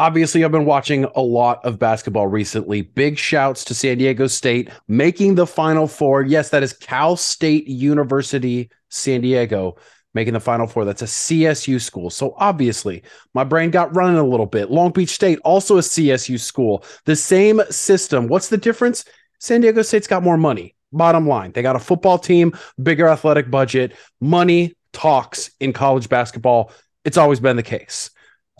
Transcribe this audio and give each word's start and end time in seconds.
Obviously, 0.00 0.42
I've 0.42 0.50
been 0.50 0.64
watching 0.64 1.04
a 1.14 1.20
lot 1.20 1.62
of 1.62 1.78
basketball 1.78 2.26
recently. 2.26 2.80
Big 2.80 3.18
shouts 3.18 3.66
to 3.66 3.74
San 3.74 3.98
Diego 3.98 4.28
State 4.28 4.70
making 4.88 5.34
the 5.34 5.46
Final 5.46 5.86
Four. 5.86 6.22
Yes, 6.22 6.48
that 6.48 6.62
is 6.62 6.72
Cal 6.72 7.16
State 7.16 7.68
University, 7.68 8.70
San 8.88 9.20
Diego, 9.20 9.76
making 10.14 10.32
the 10.32 10.40
Final 10.40 10.66
Four. 10.66 10.86
That's 10.86 11.02
a 11.02 11.04
CSU 11.04 11.78
school. 11.78 12.08
So 12.08 12.32
obviously, 12.38 13.02
my 13.34 13.44
brain 13.44 13.70
got 13.70 13.94
running 13.94 14.16
a 14.16 14.26
little 14.26 14.46
bit. 14.46 14.70
Long 14.70 14.90
Beach 14.90 15.10
State, 15.10 15.38
also 15.44 15.76
a 15.76 15.82
CSU 15.82 16.40
school. 16.40 16.82
The 17.04 17.14
same 17.14 17.60
system. 17.68 18.26
What's 18.26 18.48
the 18.48 18.56
difference? 18.56 19.04
San 19.38 19.60
Diego 19.60 19.82
State's 19.82 20.06
got 20.06 20.22
more 20.22 20.38
money. 20.38 20.74
Bottom 20.94 21.28
line, 21.28 21.52
they 21.52 21.60
got 21.60 21.76
a 21.76 21.78
football 21.78 22.16
team, 22.16 22.56
bigger 22.82 23.06
athletic 23.06 23.50
budget. 23.50 23.92
Money 24.18 24.74
talks 24.94 25.50
in 25.60 25.74
college 25.74 26.08
basketball. 26.08 26.72
It's 27.04 27.18
always 27.18 27.38
been 27.38 27.56
the 27.56 27.62
case. 27.62 28.08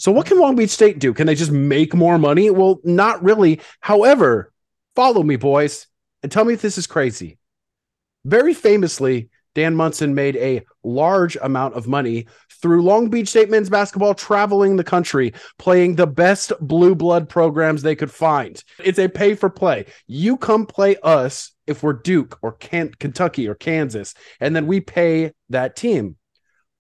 So 0.01 0.11
what 0.11 0.25
can 0.25 0.39
Long 0.39 0.57
Beach 0.57 0.71
State 0.71 0.99
do? 0.99 1.13
Can 1.13 1.27
they 1.27 1.35
just 1.35 1.53
make 1.53 1.93
more 1.93 2.17
money? 2.17 2.49
Well, 2.49 2.81
not 2.85 3.23
really. 3.23 3.61
However, 3.81 4.51
follow 4.97 5.23
me, 5.23 5.37
boys, 5.37 5.89
and 6.23 6.33
tell 6.33 6.47
me 6.47 6.55
if 6.55 6.63
this 6.63 6.79
is 6.79 6.87
crazy. 6.87 7.37
Very 8.25 8.55
famously, 8.55 9.29
Dan 9.55 9.75
Monson 9.75 10.15
made 10.15 10.37
a 10.37 10.65
large 10.83 11.37
amount 11.43 11.75
of 11.75 11.87
money 11.87 12.29
through 12.63 12.83
Long 12.83 13.11
Beach 13.11 13.29
State 13.29 13.51
men's 13.51 13.69
basketball 13.69 14.15
traveling 14.15 14.77
the 14.77 14.85
country, 14.85 15.35
playing 15.59 15.97
the 15.97 16.07
best 16.07 16.55
blue 16.63 16.95
blood 16.95 17.29
programs 17.29 17.83
they 17.83 17.95
could 17.95 18.11
find. 18.11 18.65
It's 18.83 18.99
a 18.99 19.07
pay 19.07 19.35
for 19.35 19.51
play. 19.51 19.85
You 20.07 20.39
come 20.39 20.65
play 20.65 20.97
us 21.03 21.53
if 21.67 21.83
we're 21.83 21.93
Duke 21.93 22.39
or 22.41 22.53
Kent, 22.53 22.99
Kentucky 22.99 23.47
or 23.47 23.55
Kansas, 23.55 24.15
and 24.41 24.57
then 24.57 24.67
we 24.67 24.81
pay 24.81 25.33
that 25.51 25.77
team. 25.77 26.17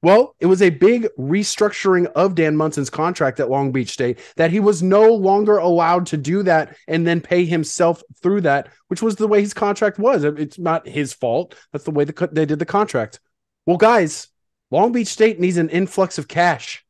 Well, 0.02 0.34
it 0.40 0.46
was 0.46 0.62
a 0.62 0.70
big 0.70 1.08
restructuring 1.18 2.06
of 2.14 2.34
Dan 2.34 2.56
Monson's 2.56 2.88
contract 2.88 3.38
at 3.38 3.50
Long 3.50 3.70
Beach 3.70 3.90
State 3.90 4.18
that 4.36 4.50
he 4.50 4.58
was 4.58 4.82
no 4.82 5.12
longer 5.12 5.58
allowed 5.58 6.06
to 6.06 6.16
do 6.16 6.42
that 6.44 6.76
and 6.88 7.06
then 7.06 7.20
pay 7.20 7.44
himself 7.44 8.02
through 8.22 8.40
that, 8.42 8.68
which 8.88 9.02
was 9.02 9.16
the 9.16 9.28
way 9.28 9.42
his 9.42 9.52
contract 9.52 9.98
was. 9.98 10.24
It's 10.24 10.58
not 10.58 10.88
his 10.88 11.12
fault. 11.12 11.54
That's 11.72 11.84
the 11.84 11.90
way 11.90 12.04
the, 12.04 12.28
they 12.32 12.46
did 12.46 12.58
the 12.58 12.64
contract. 12.64 13.20
Well, 13.66 13.76
guys, 13.76 14.28
Long 14.70 14.92
Beach 14.92 15.08
State 15.08 15.38
needs 15.38 15.58
an 15.58 15.68
influx 15.68 16.16
of 16.16 16.28
cash 16.28 16.82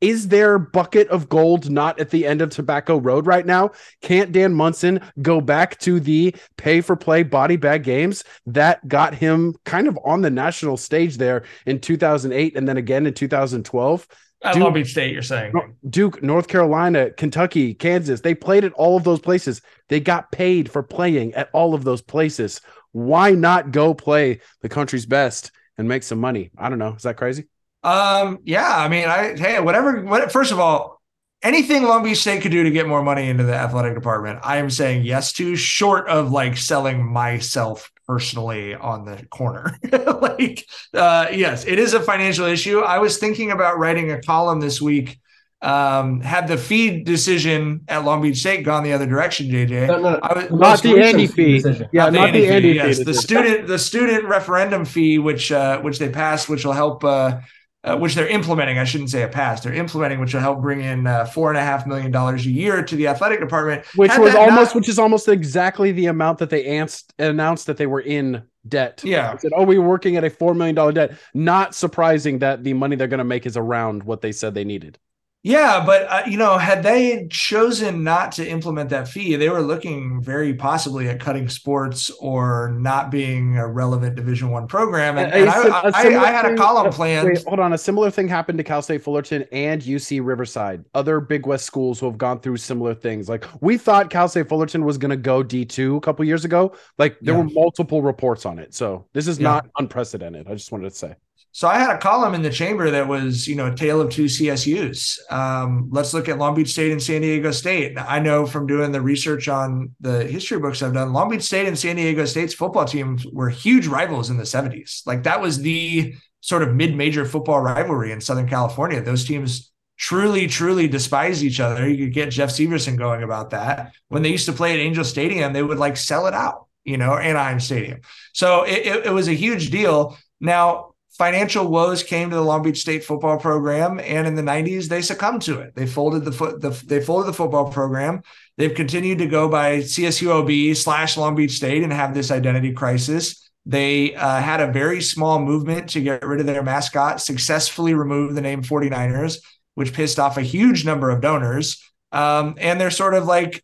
is 0.00 0.28
their 0.28 0.58
bucket 0.58 1.08
of 1.08 1.28
gold 1.28 1.70
not 1.70 2.00
at 2.00 2.10
the 2.10 2.26
end 2.26 2.40
of 2.40 2.50
Tobacco 2.50 2.98
Road 2.98 3.26
right 3.26 3.44
now? 3.44 3.70
Can't 4.00 4.32
Dan 4.32 4.54
Monson 4.54 5.00
go 5.20 5.40
back 5.40 5.78
to 5.80 6.00
the 6.00 6.34
pay 6.56 6.80
for 6.80 6.96
play 6.96 7.22
body 7.22 7.56
bag 7.56 7.82
games 7.82 8.24
that 8.46 8.86
got 8.88 9.14
him 9.14 9.54
kind 9.64 9.88
of 9.88 9.98
on 10.04 10.22
the 10.22 10.30
national 10.30 10.76
stage 10.76 11.18
there 11.18 11.44
in 11.66 11.80
2008 11.80 12.56
and 12.56 12.68
then 12.68 12.76
again 12.76 13.06
in 13.06 13.14
2012? 13.14 14.06
At 14.42 14.54
Duke, 14.54 14.62
Long 14.62 14.72
Beach 14.72 14.90
State, 14.90 15.12
you're 15.12 15.20
saying 15.20 15.52
Duke, 15.90 16.22
North 16.22 16.48
Carolina, 16.48 17.10
Kentucky, 17.10 17.74
Kansas. 17.74 18.22
They 18.22 18.34
played 18.34 18.64
at 18.64 18.72
all 18.72 18.96
of 18.96 19.04
those 19.04 19.20
places. 19.20 19.60
They 19.90 20.00
got 20.00 20.32
paid 20.32 20.70
for 20.70 20.82
playing 20.82 21.34
at 21.34 21.50
all 21.52 21.74
of 21.74 21.84
those 21.84 22.00
places. 22.00 22.62
Why 22.92 23.32
not 23.32 23.70
go 23.70 23.92
play 23.92 24.40
the 24.62 24.68
country's 24.70 25.04
best 25.04 25.50
and 25.76 25.86
make 25.86 26.02
some 26.02 26.18
money? 26.18 26.50
I 26.56 26.70
don't 26.70 26.78
know. 26.78 26.94
Is 26.94 27.02
that 27.02 27.18
crazy? 27.18 27.48
Um, 27.82 28.40
yeah, 28.44 28.76
I 28.76 28.88
mean, 28.88 29.08
I 29.08 29.36
hey, 29.36 29.60
whatever. 29.60 30.02
What 30.02 30.30
first 30.30 30.52
of 30.52 30.60
all, 30.60 31.00
anything 31.42 31.84
Long 31.84 32.02
Beach 32.02 32.18
State 32.18 32.42
could 32.42 32.52
do 32.52 32.62
to 32.62 32.70
get 32.70 32.86
more 32.86 33.02
money 33.02 33.28
into 33.28 33.44
the 33.44 33.54
athletic 33.54 33.94
department, 33.94 34.40
I 34.42 34.58
am 34.58 34.70
saying 34.70 35.04
yes 35.04 35.32
to, 35.34 35.56
short 35.56 36.08
of 36.08 36.30
like 36.30 36.56
selling 36.56 37.04
myself 37.04 37.90
personally 38.06 38.74
on 38.74 39.04
the 39.04 39.24
corner. 39.26 39.78
like, 39.92 40.66
uh, 40.94 41.28
yes, 41.32 41.64
it 41.66 41.78
is 41.78 41.94
a 41.94 42.00
financial 42.00 42.46
issue. 42.46 42.80
I 42.80 42.98
was 42.98 43.18
thinking 43.18 43.50
about 43.50 43.78
writing 43.78 44.10
a 44.12 44.20
column 44.20 44.60
this 44.60 44.80
week. 44.80 45.18
Um, 45.62 46.22
had 46.22 46.48
the 46.48 46.56
fee 46.56 47.04
decision 47.04 47.82
at 47.86 48.02
Long 48.04 48.22
Beach 48.22 48.38
State 48.38 48.64
gone 48.64 48.82
the 48.82 48.94
other 48.94 49.06
direction, 49.06 49.48
JJ? 49.48 49.88
No, 49.88 50.00
no, 50.00 50.18
was, 50.50 50.82
not 50.82 50.82
the 50.82 51.02
Andy 51.02 51.26
fee. 51.26 51.58
Decision. 51.58 51.88
Yeah, 51.92 52.04
not, 52.04 52.12
not 52.12 52.32
the 52.32 52.48
Andy, 52.48 52.72
fee. 52.72 52.76
Yes, 52.76 52.96
fee 52.96 53.04
the 53.04 53.12
student 53.12 53.66
the 53.66 53.78
student 53.78 54.24
referendum 54.24 54.86
fee, 54.86 55.18
which 55.18 55.52
uh, 55.52 55.82
which 55.82 55.98
they 55.98 56.08
passed, 56.08 56.48
which 56.48 56.64
will 56.64 56.72
help. 56.72 57.04
Uh, 57.04 57.40
uh, 57.82 57.96
which 57.96 58.14
they're 58.14 58.28
implementing. 58.28 58.78
I 58.78 58.84
shouldn't 58.84 59.10
say 59.10 59.22
a 59.22 59.28
pass. 59.28 59.62
They're 59.62 59.72
implementing, 59.72 60.20
which 60.20 60.34
will 60.34 60.40
help 60.40 60.60
bring 60.60 60.80
in 60.80 61.06
uh, 61.06 61.24
four 61.24 61.48
and 61.48 61.58
a 61.58 61.62
half 61.62 61.86
million 61.86 62.10
dollars 62.10 62.44
a 62.46 62.50
year 62.50 62.82
to 62.82 62.96
the 62.96 63.06
athletic 63.06 63.40
department. 63.40 63.86
Which 63.96 64.10
Had 64.10 64.20
was 64.20 64.34
almost, 64.34 64.74
not, 64.74 64.74
which 64.74 64.88
is 64.88 64.98
almost 64.98 65.28
exactly 65.28 65.92
the 65.92 66.06
amount 66.06 66.38
that 66.38 66.50
they 66.50 66.66
announced, 66.66 67.14
announced 67.18 67.66
that 67.66 67.76
they 67.78 67.86
were 67.86 68.00
in 68.00 68.42
debt. 68.68 69.02
Yeah. 69.04 69.36
said, 69.38 69.52
oh, 69.56 69.64
we 69.64 69.78
were 69.78 69.88
working 69.88 70.16
at 70.16 70.24
a 70.24 70.30
four 70.30 70.54
million 70.54 70.74
dollar 70.74 70.92
debt. 70.92 71.18
Not 71.32 71.74
surprising 71.74 72.40
that 72.40 72.64
the 72.64 72.74
money 72.74 72.96
they're 72.96 73.08
going 73.08 73.18
to 73.18 73.24
make 73.24 73.46
is 73.46 73.56
around 73.56 74.02
what 74.02 74.20
they 74.20 74.32
said 74.32 74.54
they 74.54 74.64
needed. 74.64 74.98
Yeah, 75.42 75.82
but 75.86 76.06
uh, 76.10 76.22
you 76.26 76.36
know, 76.36 76.58
had 76.58 76.82
they 76.82 77.26
chosen 77.30 78.04
not 78.04 78.32
to 78.32 78.46
implement 78.46 78.90
that 78.90 79.08
fee, 79.08 79.36
they 79.36 79.48
were 79.48 79.62
looking 79.62 80.22
very 80.22 80.52
possibly 80.52 81.08
at 81.08 81.18
cutting 81.18 81.48
sports 81.48 82.10
or 82.20 82.76
not 82.78 83.10
being 83.10 83.56
a 83.56 83.66
relevant 83.66 84.16
Division 84.16 84.50
One 84.50 84.66
program. 84.66 85.16
And, 85.16 85.32
and 85.32 85.48
I, 85.48 86.30
had 86.30 86.44
a 86.44 86.56
column 86.56 86.92
planned. 86.92 87.26
Wait, 87.26 87.42
hold 87.44 87.58
on, 87.58 87.72
a 87.72 87.78
similar 87.78 88.10
thing 88.10 88.28
happened 88.28 88.58
to 88.58 88.64
Cal 88.64 88.82
State 88.82 89.02
Fullerton 89.02 89.46
and 89.50 89.80
UC 89.80 90.20
Riverside. 90.22 90.84
Other 90.92 91.20
Big 91.20 91.46
West 91.46 91.64
schools 91.64 91.98
who 91.98 92.06
have 92.06 92.18
gone 92.18 92.40
through 92.40 92.58
similar 92.58 92.94
things. 92.94 93.30
Like 93.30 93.46
we 93.62 93.78
thought 93.78 94.10
Cal 94.10 94.28
State 94.28 94.46
Fullerton 94.46 94.84
was 94.84 94.98
going 94.98 95.10
to 95.10 95.16
go 95.16 95.42
D 95.42 95.64
two 95.64 95.96
a 95.96 96.00
couple 96.02 96.22
years 96.26 96.44
ago. 96.44 96.74
Like 96.98 97.18
there 97.20 97.34
yeah. 97.34 97.40
were 97.40 97.48
multiple 97.48 98.02
reports 98.02 98.44
on 98.44 98.58
it, 98.58 98.74
so 98.74 99.06
this 99.14 99.26
is 99.26 99.38
yeah. 99.38 99.48
not 99.48 99.70
unprecedented. 99.78 100.48
I 100.48 100.52
just 100.52 100.70
wanted 100.70 100.90
to 100.90 100.94
say. 100.94 101.14
So 101.52 101.66
I 101.66 101.78
had 101.78 101.90
a 101.90 101.98
column 101.98 102.34
in 102.34 102.42
the 102.42 102.50
chamber 102.50 102.90
that 102.90 103.08
was, 103.08 103.48
you 103.48 103.56
know, 103.56 103.66
a 103.66 103.74
tale 103.74 104.00
of 104.00 104.10
two 104.10 104.26
CSUs. 104.26 105.18
Um, 105.30 105.88
let's 105.92 106.12
look 106.12 106.28
at 106.28 106.38
Long 106.38 106.54
Beach 106.54 106.72
State 106.72 106.90
and 106.90 107.02
San 107.02 107.22
Diego 107.22 107.52
State. 107.52 107.96
I 107.96 108.18
know 108.18 108.46
from 108.46 108.66
doing 108.66 108.90
the 108.90 109.00
research 109.00 109.48
on 109.48 109.94
the 110.00 110.24
history 110.24 110.58
books 110.58 110.82
I've 110.82 110.92
done, 110.92 111.12
Long 111.12 111.30
Beach 111.30 111.42
State 111.42 111.68
and 111.68 111.78
San 111.78 111.96
Diego 111.96 112.24
State's 112.24 112.54
football 112.54 112.84
teams 112.84 113.24
were 113.26 113.48
huge 113.48 113.86
rivals 113.86 114.28
in 114.28 114.36
the 114.36 114.42
70s. 114.42 115.06
Like 115.06 115.22
that 115.22 115.40
was 115.40 115.62
the 115.62 116.14
sort 116.40 116.62
of 116.62 116.74
mid-major 116.74 117.24
football 117.24 117.60
rivalry 117.60 118.12
in 118.12 118.20
Southern 118.20 118.48
California. 118.48 119.00
Those 119.00 119.24
teams 119.24 119.70
truly, 119.96 120.46
truly 120.46 120.88
despised 120.88 121.42
each 121.42 121.60
other. 121.60 121.88
You 121.88 122.06
could 122.06 122.14
get 122.14 122.30
Jeff 122.30 122.50
Severson 122.50 122.96
going 122.96 123.22
about 123.22 123.50
that. 123.50 123.92
When 124.08 124.22
they 124.22 124.30
used 124.30 124.46
to 124.46 124.52
play 124.52 124.72
at 124.72 124.80
Angel 124.80 125.04
Stadium, 125.04 125.52
they 125.52 125.62
would 125.62 125.78
like 125.78 125.96
sell 125.96 126.26
it 126.26 126.34
out, 126.34 126.66
you 126.84 126.96
know, 126.96 127.16
Anaheim 127.16 127.60
Stadium. 127.60 128.00
So 128.32 128.62
it, 128.62 128.86
it, 128.86 129.06
it 129.06 129.10
was 129.10 129.28
a 129.28 129.34
huge 129.34 129.70
deal. 129.70 130.18
Now, 130.40 130.89
financial 131.10 131.68
woes 131.68 132.02
came 132.02 132.30
to 132.30 132.36
the 132.36 132.42
Long 132.42 132.62
Beach 132.62 132.80
State 132.80 133.04
football 133.04 133.38
program, 133.38 134.00
and 134.00 134.26
in 134.26 134.34
the 134.34 134.42
90s 134.42 134.88
they 134.88 135.02
succumbed 135.02 135.42
to 135.42 135.60
it. 135.60 135.74
They 135.74 135.86
folded 135.86 136.24
the 136.24 136.32
foot 136.32 136.60
the, 136.60 136.70
they 136.86 137.00
folded 137.00 137.28
the 137.28 137.32
football 137.32 137.70
program. 137.70 138.22
They've 138.56 138.74
continued 138.74 139.18
to 139.18 139.26
go 139.26 139.48
by 139.48 139.78
CSULB 139.78 140.76
slash 140.76 141.16
Long 141.16 141.34
Beach 141.34 141.52
State 141.52 141.82
and 141.82 141.92
have 141.92 142.14
this 142.14 142.30
identity 142.30 142.72
crisis. 142.72 143.50
They 143.66 144.14
uh, 144.14 144.40
had 144.40 144.60
a 144.60 144.72
very 144.72 145.02
small 145.02 145.38
movement 145.38 145.90
to 145.90 146.00
get 146.00 146.26
rid 146.26 146.40
of 146.40 146.46
their 146.46 146.62
mascot, 146.62 147.20
successfully 147.20 147.94
removed 147.94 148.34
the 148.34 148.40
name 148.40 148.62
49ers, 148.62 149.38
which 149.74 149.92
pissed 149.92 150.18
off 150.18 150.38
a 150.38 150.42
huge 150.42 150.84
number 150.84 151.10
of 151.10 151.20
donors. 151.20 151.82
Um, 152.12 152.54
and 152.58 152.80
they're 152.80 152.90
sort 152.90 153.14
of 153.14 153.26
like 153.26 153.62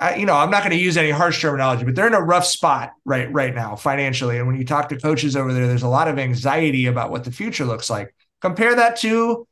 I, 0.00 0.14
you 0.16 0.26
know, 0.26 0.34
I'm 0.34 0.50
not 0.50 0.62
going 0.62 0.76
to 0.76 0.82
use 0.82 0.96
any 0.96 1.10
harsh 1.10 1.40
terminology, 1.40 1.84
but 1.84 1.94
they're 1.94 2.06
in 2.06 2.14
a 2.14 2.20
rough 2.20 2.46
spot 2.46 2.92
right 3.04 3.30
right 3.32 3.54
now 3.54 3.76
financially. 3.76 4.38
And 4.38 4.46
when 4.46 4.56
you 4.56 4.64
talk 4.64 4.88
to 4.90 4.96
coaches 4.98 5.36
over 5.36 5.52
there, 5.52 5.66
there's 5.66 5.82
a 5.82 5.88
lot 5.88 6.08
of 6.08 6.18
anxiety 6.18 6.86
about 6.86 7.10
what 7.10 7.24
the 7.24 7.32
future 7.32 7.64
looks 7.64 7.90
like. 7.90 8.14
Compare 8.40 8.76
that 8.76 8.96
to 8.98 9.46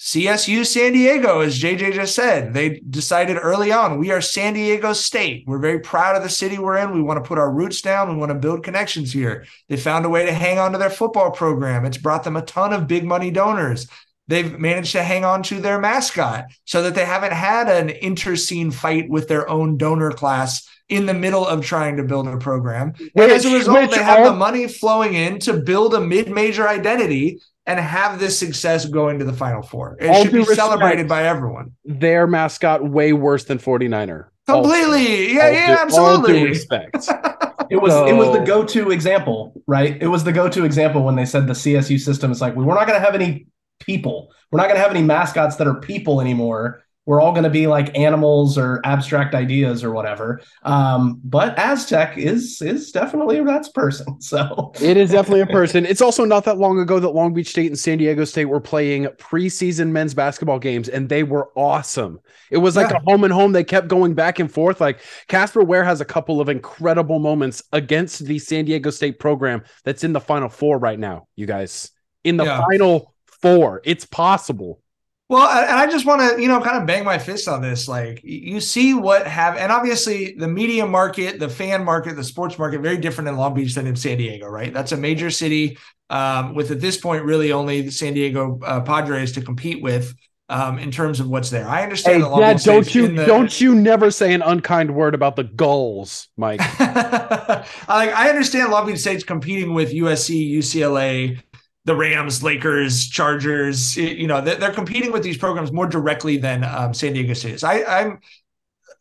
CSU 0.00 0.66
San 0.66 0.92
Diego, 0.92 1.40
as 1.40 1.60
JJ 1.60 1.92
just 1.92 2.14
said. 2.14 2.52
They 2.52 2.80
decided 2.90 3.38
early 3.40 3.70
on, 3.70 3.98
we 3.98 4.10
are 4.10 4.20
San 4.20 4.54
Diego 4.54 4.92
State. 4.92 5.44
We're 5.46 5.60
very 5.60 5.78
proud 5.78 6.16
of 6.16 6.22
the 6.22 6.28
city 6.28 6.58
we're 6.58 6.78
in. 6.78 6.92
We 6.92 7.02
want 7.02 7.22
to 7.22 7.28
put 7.28 7.38
our 7.38 7.50
roots 7.50 7.80
down. 7.80 8.08
We 8.08 8.16
want 8.16 8.30
to 8.30 8.38
build 8.38 8.64
connections 8.64 9.12
here. 9.12 9.46
They 9.68 9.76
found 9.76 10.04
a 10.04 10.08
way 10.10 10.26
to 10.26 10.32
hang 10.32 10.58
on 10.58 10.72
to 10.72 10.78
their 10.78 10.90
football 10.90 11.30
program. 11.30 11.84
It's 11.84 11.98
brought 11.98 12.24
them 12.24 12.36
a 12.36 12.42
ton 12.42 12.72
of 12.72 12.88
big 12.88 13.04
money 13.04 13.30
donors 13.30 13.86
they've 14.28 14.58
managed 14.58 14.92
to 14.92 15.02
hang 15.02 15.24
on 15.24 15.42
to 15.44 15.60
their 15.60 15.78
mascot 15.78 16.46
so 16.64 16.82
that 16.82 16.94
they 16.94 17.04
haven't 17.04 17.32
had 17.32 17.68
an 17.68 17.88
interscene 17.88 18.70
fight 18.72 19.08
with 19.08 19.28
their 19.28 19.48
own 19.48 19.76
donor 19.76 20.10
class 20.10 20.68
in 20.88 21.06
the 21.06 21.14
middle 21.14 21.46
of 21.46 21.64
trying 21.64 21.96
to 21.96 22.02
build 22.02 22.28
a 22.28 22.36
program. 22.36 22.92
Which, 22.98 23.10
and 23.16 23.32
as 23.32 23.44
a 23.44 23.54
result, 23.54 23.90
they 23.90 24.02
have 24.02 24.20
all... 24.20 24.32
the 24.32 24.36
money 24.36 24.68
flowing 24.68 25.14
in 25.14 25.38
to 25.40 25.54
build 25.54 25.94
a 25.94 26.00
mid-major 26.00 26.68
identity 26.68 27.40
and 27.66 27.80
have 27.80 28.18
this 28.18 28.38
success 28.38 28.84
going 28.84 29.18
to 29.18 29.24
the 29.24 29.32
final 29.32 29.62
four. 29.62 29.96
It 29.98 30.08
all 30.08 30.22
should 30.22 30.32
be 30.32 30.38
respect, 30.38 30.58
celebrated 30.58 31.08
by 31.08 31.24
everyone. 31.24 31.72
Their 31.84 32.26
mascot 32.26 32.88
way 32.88 33.12
worse 33.14 33.44
than 33.44 33.58
49er. 33.58 34.26
Completely. 34.46 35.06
Also. 35.06 35.34
Yeah, 35.34 35.46
all 35.46 35.52
yeah, 35.52 35.66
due, 35.66 35.82
absolutely. 35.82 36.38
All 36.40 36.44
respect. 36.44 36.94
it 37.70 37.76
was 37.76 37.92
so... 37.92 38.06
it 38.06 38.12
was 38.12 38.36
the 38.36 38.44
go-to 38.44 38.90
example, 38.90 39.62
right? 39.66 39.96
It 40.02 40.08
was 40.08 40.24
the 40.24 40.32
go-to 40.32 40.66
example 40.66 41.02
when 41.02 41.16
they 41.16 41.24
said 41.24 41.46
the 41.46 41.54
CSU 41.54 41.98
system 41.98 42.30
is 42.30 42.42
like, 42.42 42.54
we 42.54 42.64
we're 42.64 42.74
not 42.74 42.86
going 42.86 43.00
to 43.00 43.04
have 43.04 43.14
any 43.14 43.46
people. 43.84 44.32
We're 44.50 44.58
not 44.58 44.68
going 44.68 44.76
to 44.76 44.82
have 44.82 44.90
any 44.90 45.02
mascots 45.02 45.56
that 45.56 45.66
are 45.66 45.80
people 45.80 46.20
anymore. 46.20 46.84
we're 47.06 47.20
all 47.20 47.32
going 47.32 47.44
to 47.44 47.50
be 47.50 47.66
like 47.66 47.96
animals 47.98 48.56
or 48.56 48.80
abstract 48.84 49.34
ideas 49.34 49.84
or 49.84 49.92
whatever. 49.92 50.40
Um, 50.62 51.20
but 51.22 51.58
Aztec 51.58 52.16
is 52.16 52.62
is 52.62 52.92
definitely 52.92 53.42
that's 53.44 53.68
person. 53.68 54.06
So 54.24 54.72
it 54.80 54.96
is 54.96 55.10
definitely 55.10 55.42
a 55.42 55.46
person. 55.46 55.84
It's 55.84 56.00
also 56.00 56.24
not 56.24 56.44
that 56.44 56.56
long 56.56 56.78
ago 56.80 56.98
that 56.98 57.10
Long 57.10 57.34
Beach 57.34 57.48
State 57.48 57.66
and 57.66 57.78
San 57.78 57.98
Diego 57.98 58.24
State 58.24 58.46
were 58.46 58.60
playing 58.60 59.04
preseason 59.18 59.90
men's 59.90 60.14
basketball 60.14 60.58
games, 60.58 60.88
and 60.88 61.08
they 61.08 61.24
were 61.24 61.50
awesome. 61.56 62.20
It 62.50 62.58
was 62.58 62.74
like 62.74 62.90
yeah. 62.90 62.96
a 62.96 63.00
home 63.00 63.24
and 63.24 63.32
home. 63.32 63.52
They 63.52 63.64
kept 63.64 63.88
going 63.88 64.14
back 64.14 64.38
and 64.38 64.50
forth. 64.50 64.80
Like 64.80 65.00
Casper 65.28 65.62
Ware 65.62 65.84
has 65.84 66.00
a 66.00 66.06
couple 66.06 66.40
of 66.40 66.48
incredible 66.48 67.18
moments 67.18 67.62
against 67.72 68.24
the 68.24 68.38
San 68.38 68.64
Diego 68.64 68.90
State 68.90 69.18
program 69.18 69.62
that's 69.84 70.04
in 70.04 70.14
the 70.14 70.20
Final 70.20 70.48
Four 70.48 70.78
right 70.78 70.98
now. 70.98 71.26
You 71.36 71.46
guys 71.46 71.90
in 72.22 72.38
the 72.38 72.44
yeah. 72.44 72.64
Final 72.70 73.13
Four. 73.44 73.80
It's 73.84 74.04
possible. 74.04 74.80
Well, 75.28 75.48
and 75.48 75.78
I 75.78 75.86
just 75.86 76.04
want 76.04 76.20
to, 76.20 76.40
you 76.40 76.48
know, 76.48 76.60
kind 76.60 76.76
of 76.76 76.86
bang 76.86 77.02
my 77.04 77.18
fist 77.18 77.48
on 77.48 77.62
this. 77.62 77.88
Like, 77.88 78.20
you 78.22 78.60
see 78.60 78.92
what 78.92 79.26
have, 79.26 79.56
and 79.56 79.72
obviously 79.72 80.34
the 80.34 80.46
media 80.46 80.86
market, 80.86 81.40
the 81.40 81.48
fan 81.48 81.82
market, 81.82 82.14
the 82.16 82.24
sports 82.24 82.58
market, 82.58 82.82
very 82.82 82.98
different 82.98 83.28
in 83.28 83.36
Long 83.36 83.54
Beach 83.54 83.74
than 83.74 83.86
in 83.86 83.96
San 83.96 84.18
Diego, 84.18 84.46
right? 84.46 84.72
That's 84.72 84.92
a 84.92 84.98
major 84.98 85.30
city 85.30 85.78
um, 86.10 86.54
with 86.54 86.70
at 86.70 86.80
this 86.80 86.98
point 86.98 87.24
really 87.24 87.52
only 87.52 87.80
the 87.80 87.90
San 87.90 88.12
Diego 88.12 88.60
uh, 88.64 88.82
Padres 88.82 89.32
to 89.32 89.40
compete 89.40 89.82
with 89.82 90.14
um, 90.50 90.78
in 90.78 90.90
terms 90.90 91.20
of 91.20 91.28
what's 91.28 91.50
there. 91.50 91.66
I 91.66 91.82
understand. 91.82 92.22
Hey, 92.22 92.38
Dad, 92.38 92.60
don't 92.60 92.94
you 92.94 93.08
the, 93.08 93.24
don't 93.24 93.60
you 93.60 93.74
never 93.74 94.10
say 94.10 94.34
an 94.34 94.42
unkind 94.42 94.94
word 94.94 95.14
about 95.14 95.36
the 95.36 95.44
Gulls, 95.44 96.28
Mike. 96.36 96.60
like 96.80 97.66
I 97.88 98.28
understand 98.28 98.70
Long 98.70 98.86
Beach 98.86 98.98
State's 98.98 99.24
competing 99.24 99.72
with 99.72 99.92
USC, 99.92 100.52
UCLA, 100.52 101.40
the 101.84 101.94
Rams, 101.94 102.42
Lakers, 102.42 103.08
Chargers. 103.08 103.96
You 103.96 104.26
know, 104.26 104.40
they're, 104.40 104.72
competing 104.72 105.12
with 105.12 105.22
these 105.22 105.36
programs 105.36 105.72
more 105.72 105.86
directly 105.86 106.36
than 106.36 106.64
um, 106.64 106.94
San 106.94 107.12
Diego 107.12 107.34
State 107.34 107.54
is. 107.54 107.64
I, 107.64 107.82
I'm 107.82 108.20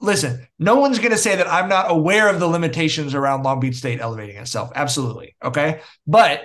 listen. 0.01 0.47
No 0.59 0.75
one's 0.75 0.99
going 0.99 1.11
to 1.11 1.17
say 1.17 1.35
that 1.35 1.47
I'm 1.47 1.69
not 1.69 1.89
aware 1.89 2.29
of 2.29 2.39
the 2.39 2.47
limitations 2.47 3.15
around 3.15 3.43
Long 3.43 3.59
Beach 3.59 3.75
State 3.75 4.01
elevating 4.01 4.37
itself. 4.37 4.71
Absolutely, 4.75 5.35
okay. 5.43 5.81
But 6.05 6.43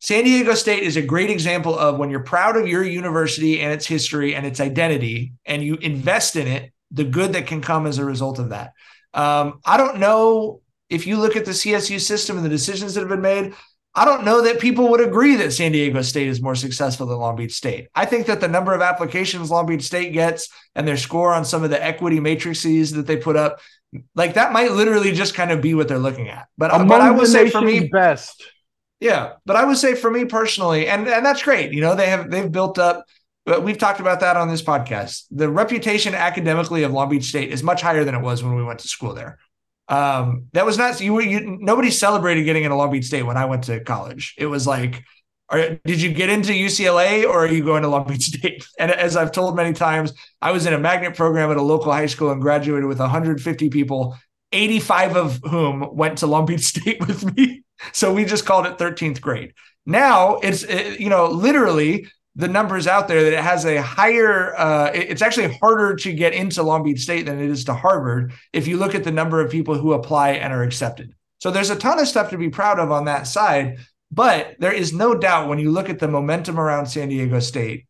San 0.00 0.24
Diego 0.24 0.54
State 0.54 0.82
is 0.82 0.96
a 0.96 1.02
great 1.02 1.30
example 1.30 1.78
of 1.78 1.98
when 1.98 2.10
you're 2.10 2.20
proud 2.20 2.56
of 2.56 2.68
your 2.68 2.82
university 2.82 3.60
and 3.60 3.72
its 3.72 3.86
history 3.86 4.34
and 4.34 4.44
its 4.44 4.60
identity, 4.60 5.32
and 5.46 5.62
you 5.62 5.76
invest 5.76 6.36
in 6.36 6.46
it, 6.46 6.72
the 6.90 7.04
good 7.04 7.32
that 7.34 7.46
can 7.46 7.60
come 7.60 7.86
as 7.86 7.98
a 7.98 8.04
result 8.04 8.38
of 8.38 8.50
that. 8.50 8.72
Um, 9.12 9.60
I 9.64 9.76
don't 9.76 9.98
know 9.98 10.60
if 10.88 11.06
you 11.06 11.16
look 11.16 11.36
at 11.36 11.44
the 11.44 11.52
CSU 11.52 12.00
system 12.00 12.36
and 12.36 12.44
the 12.44 12.50
decisions 12.50 12.94
that 12.94 13.00
have 13.00 13.08
been 13.08 13.20
made. 13.20 13.54
I 13.96 14.04
don't 14.04 14.24
know 14.24 14.42
that 14.42 14.58
people 14.58 14.90
would 14.90 15.00
agree 15.00 15.36
that 15.36 15.52
San 15.52 15.72
Diego 15.72 16.02
State 16.02 16.26
is 16.26 16.42
more 16.42 16.56
successful 16.56 17.06
than 17.06 17.18
Long 17.18 17.36
Beach 17.36 17.52
State. 17.52 17.88
I 17.94 18.06
think 18.06 18.26
that 18.26 18.40
the 18.40 18.48
number 18.48 18.74
of 18.74 18.82
applications 18.82 19.50
Long 19.50 19.66
Beach 19.66 19.82
State 19.82 20.12
gets 20.12 20.48
and 20.74 20.86
their 20.86 20.96
score 20.96 21.32
on 21.32 21.44
some 21.44 21.62
of 21.62 21.70
the 21.70 21.82
equity 21.82 22.18
matrices 22.18 22.92
that 22.92 23.06
they 23.06 23.16
put 23.16 23.36
up, 23.36 23.60
like 24.16 24.34
that 24.34 24.52
might 24.52 24.72
literally 24.72 25.12
just 25.12 25.34
kind 25.34 25.52
of 25.52 25.60
be 25.60 25.74
what 25.74 25.86
they're 25.86 25.98
looking 25.98 26.28
at. 26.28 26.48
But, 26.58 26.74
Among 26.74 26.88
but 26.88 27.00
I 27.00 27.12
would 27.12 27.28
say 27.28 27.48
for 27.48 27.60
me, 27.60 27.88
best. 27.88 28.44
Yeah, 28.98 29.34
but 29.46 29.54
I 29.54 29.64
would 29.64 29.76
say 29.76 29.94
for 29.94 30.10
me 30.10 30.24
personally, 30.24 30.88
and 30.88 31.06
and 31.06 31.24
that's 31.24 31.42
great. 31.42 31.72
You 31.72 31.80
know, 31.80 31.94
they 31.94 32.08
have 32.08 32.30
they've 32.30 32.50
built 32.50 32.78
up. 32.78 33.04
But 33.46 33.62
we've 33.62 33.76
talked 33.76 34.00
about 34.00 34.20
that 34.20 34.38
on 34.38 34.48
this 34.48 34.62
podcast. 34.62 35.24
The 35.30 35.50
reputation 35.50 36.14
academically 36.14 36.82
of 36.82 36.92
Long 36.92 37.10
Beach 37.10 37.24
State 37.24 37.52
is 37.52 37.62
much 37.62 37.82
higher 37.82 38.02
than 38.02 38.14
it 38.14 38.22
was 38.22 38.42
when 38.42 38.56
we 38.56 38.64
went 38.64 38.78
to 38.78 38.88
school 38.88 39.12
there. 39.12 39.38
Um, 39.88 40.46
that 40.52 40.64
was 40.64 40.78
not 40.78 41.00
you 41.00 41.20
you 41.20 41.58
nobody 41.60 41.90
celebrated 41.90 42.44
getting 42.44 42.64
into 42.64 42.76
Long 42.76 42.90
Beach 42.90 43.04
State 43.04 43.22
when 43.22 43.36
I 43.36 43.44
went 43.44 43.64
to 43.64 43.80
college. 43.80 44.34
It 44.38 44.46
was 44.46 44.66
like, 44.66 45.02
are, 45.50 45.76
did 45.84 46.00
you 46.00 46.12
get 46.12 46.30
into 46.30 46.52
UCLA 46.52 47.24
or 47.24 47.44
are 47.44 47.52
you 47.52 47.62
going 47.62 47.82
to 47.82 47.88
Long 47.88 48.06
Beach 48.06 48.22
State? 48.34 48.66
And 48.78 48.90
as 48.90 49.16
I've 49.16 49.32
told 49.32 49.56
many 49.56 49.72
times, 49.72 50.12
I 50.40 50.52
was 50.52 50.66
in 50.66 50.72
a 50.72 50.78
magnet 50.78 51.16
program 51.16 51.50
at 51.50 51.56
a 51.56 51.62
local 51.62 51.92
high 51.92 52.06
school 52.06 52.30
and 52.30 52.40
graduated 52.40 52.86
with 52.86 52.98
150 52.98 53.68
people, 53.68 54.16
85 54.52 55.16
of 55.16 55.40
whom 55.44 55.94
went 55.94 56.18
to 56.18 56.26
Long 56.26 56.46
Beach 56.46 56.60
State 56.64 57.00
with 57.06 57.36
me. 57.36 57.62
So 57.92 58.14
we 58.14 58.24
just 58.24 58.46
called 58.46 58.66
it 58.66 58.78
13th 58.78 59.20
grade. 59.20 59.52
Now 59.86 60.36
it's 60.36 60.62
you 60.98 61.10
know 61.10 61.26
literally 61.26 62.06
the 62.36 62.48
numbers 62.48 62.86
out 62.86 63.06
there 63.06 63.22
that 63.22 63.32
it 63.32 63.42
has 63.42 63.64
a 63.64 63.80
higher 63.80 64.54
uh, 64.56 64.90
it's 64.92 65.22
actually 65.22 65.52
harder 65.58 65.94
to 65.94 66.12
get 66.12 66.32
into 66.32 66.62
long 66.62 66.82
beach 66.82 67.00
state 67.00 67.26
than 67.26 67.40
it 67.40 67.48
is 67.48 67.64
to 67.64 67.74
harvard 67.74 68.32
if 68.52 68.66
you 68.66 68.76
look 68.76 68.94
at 68.94 69.04
the 69.04 69.12
number 69.12 69.40
of 69.40 69.50
people 69.50 69.76
who 69.76 69.92
apply 69.92 70.30
and 70.30 70.52
are 70.52 70.62
accepted. 70.62 71.14
So 71.38 71.50
there's 71.50 71.70
a 71.70 71.76
ton 71.76 71.98
of 71.98 72.08
stuff 72.08 72.30
to 72.30 72.38
be 72.38 72.48
proud 72.48 72.78
of 72.78 72.90
on 72.90 73.04
that 73.04 73.26
side 73.26 73.78
but 74.14 74.54
there 74.60 74.72
is 74.72 74.92
no 74.92 75.14
doubt 75.14 75.48
when 75.48 75.58
you 75.58 75.72
look 75.72 75.88
at 75.88 75.98
the 75.98 76.08
momentum 76.08 76.58
around 76.58 76.86
san 76.86 77.08
diego 77.08 77.40
state 77.40 77.86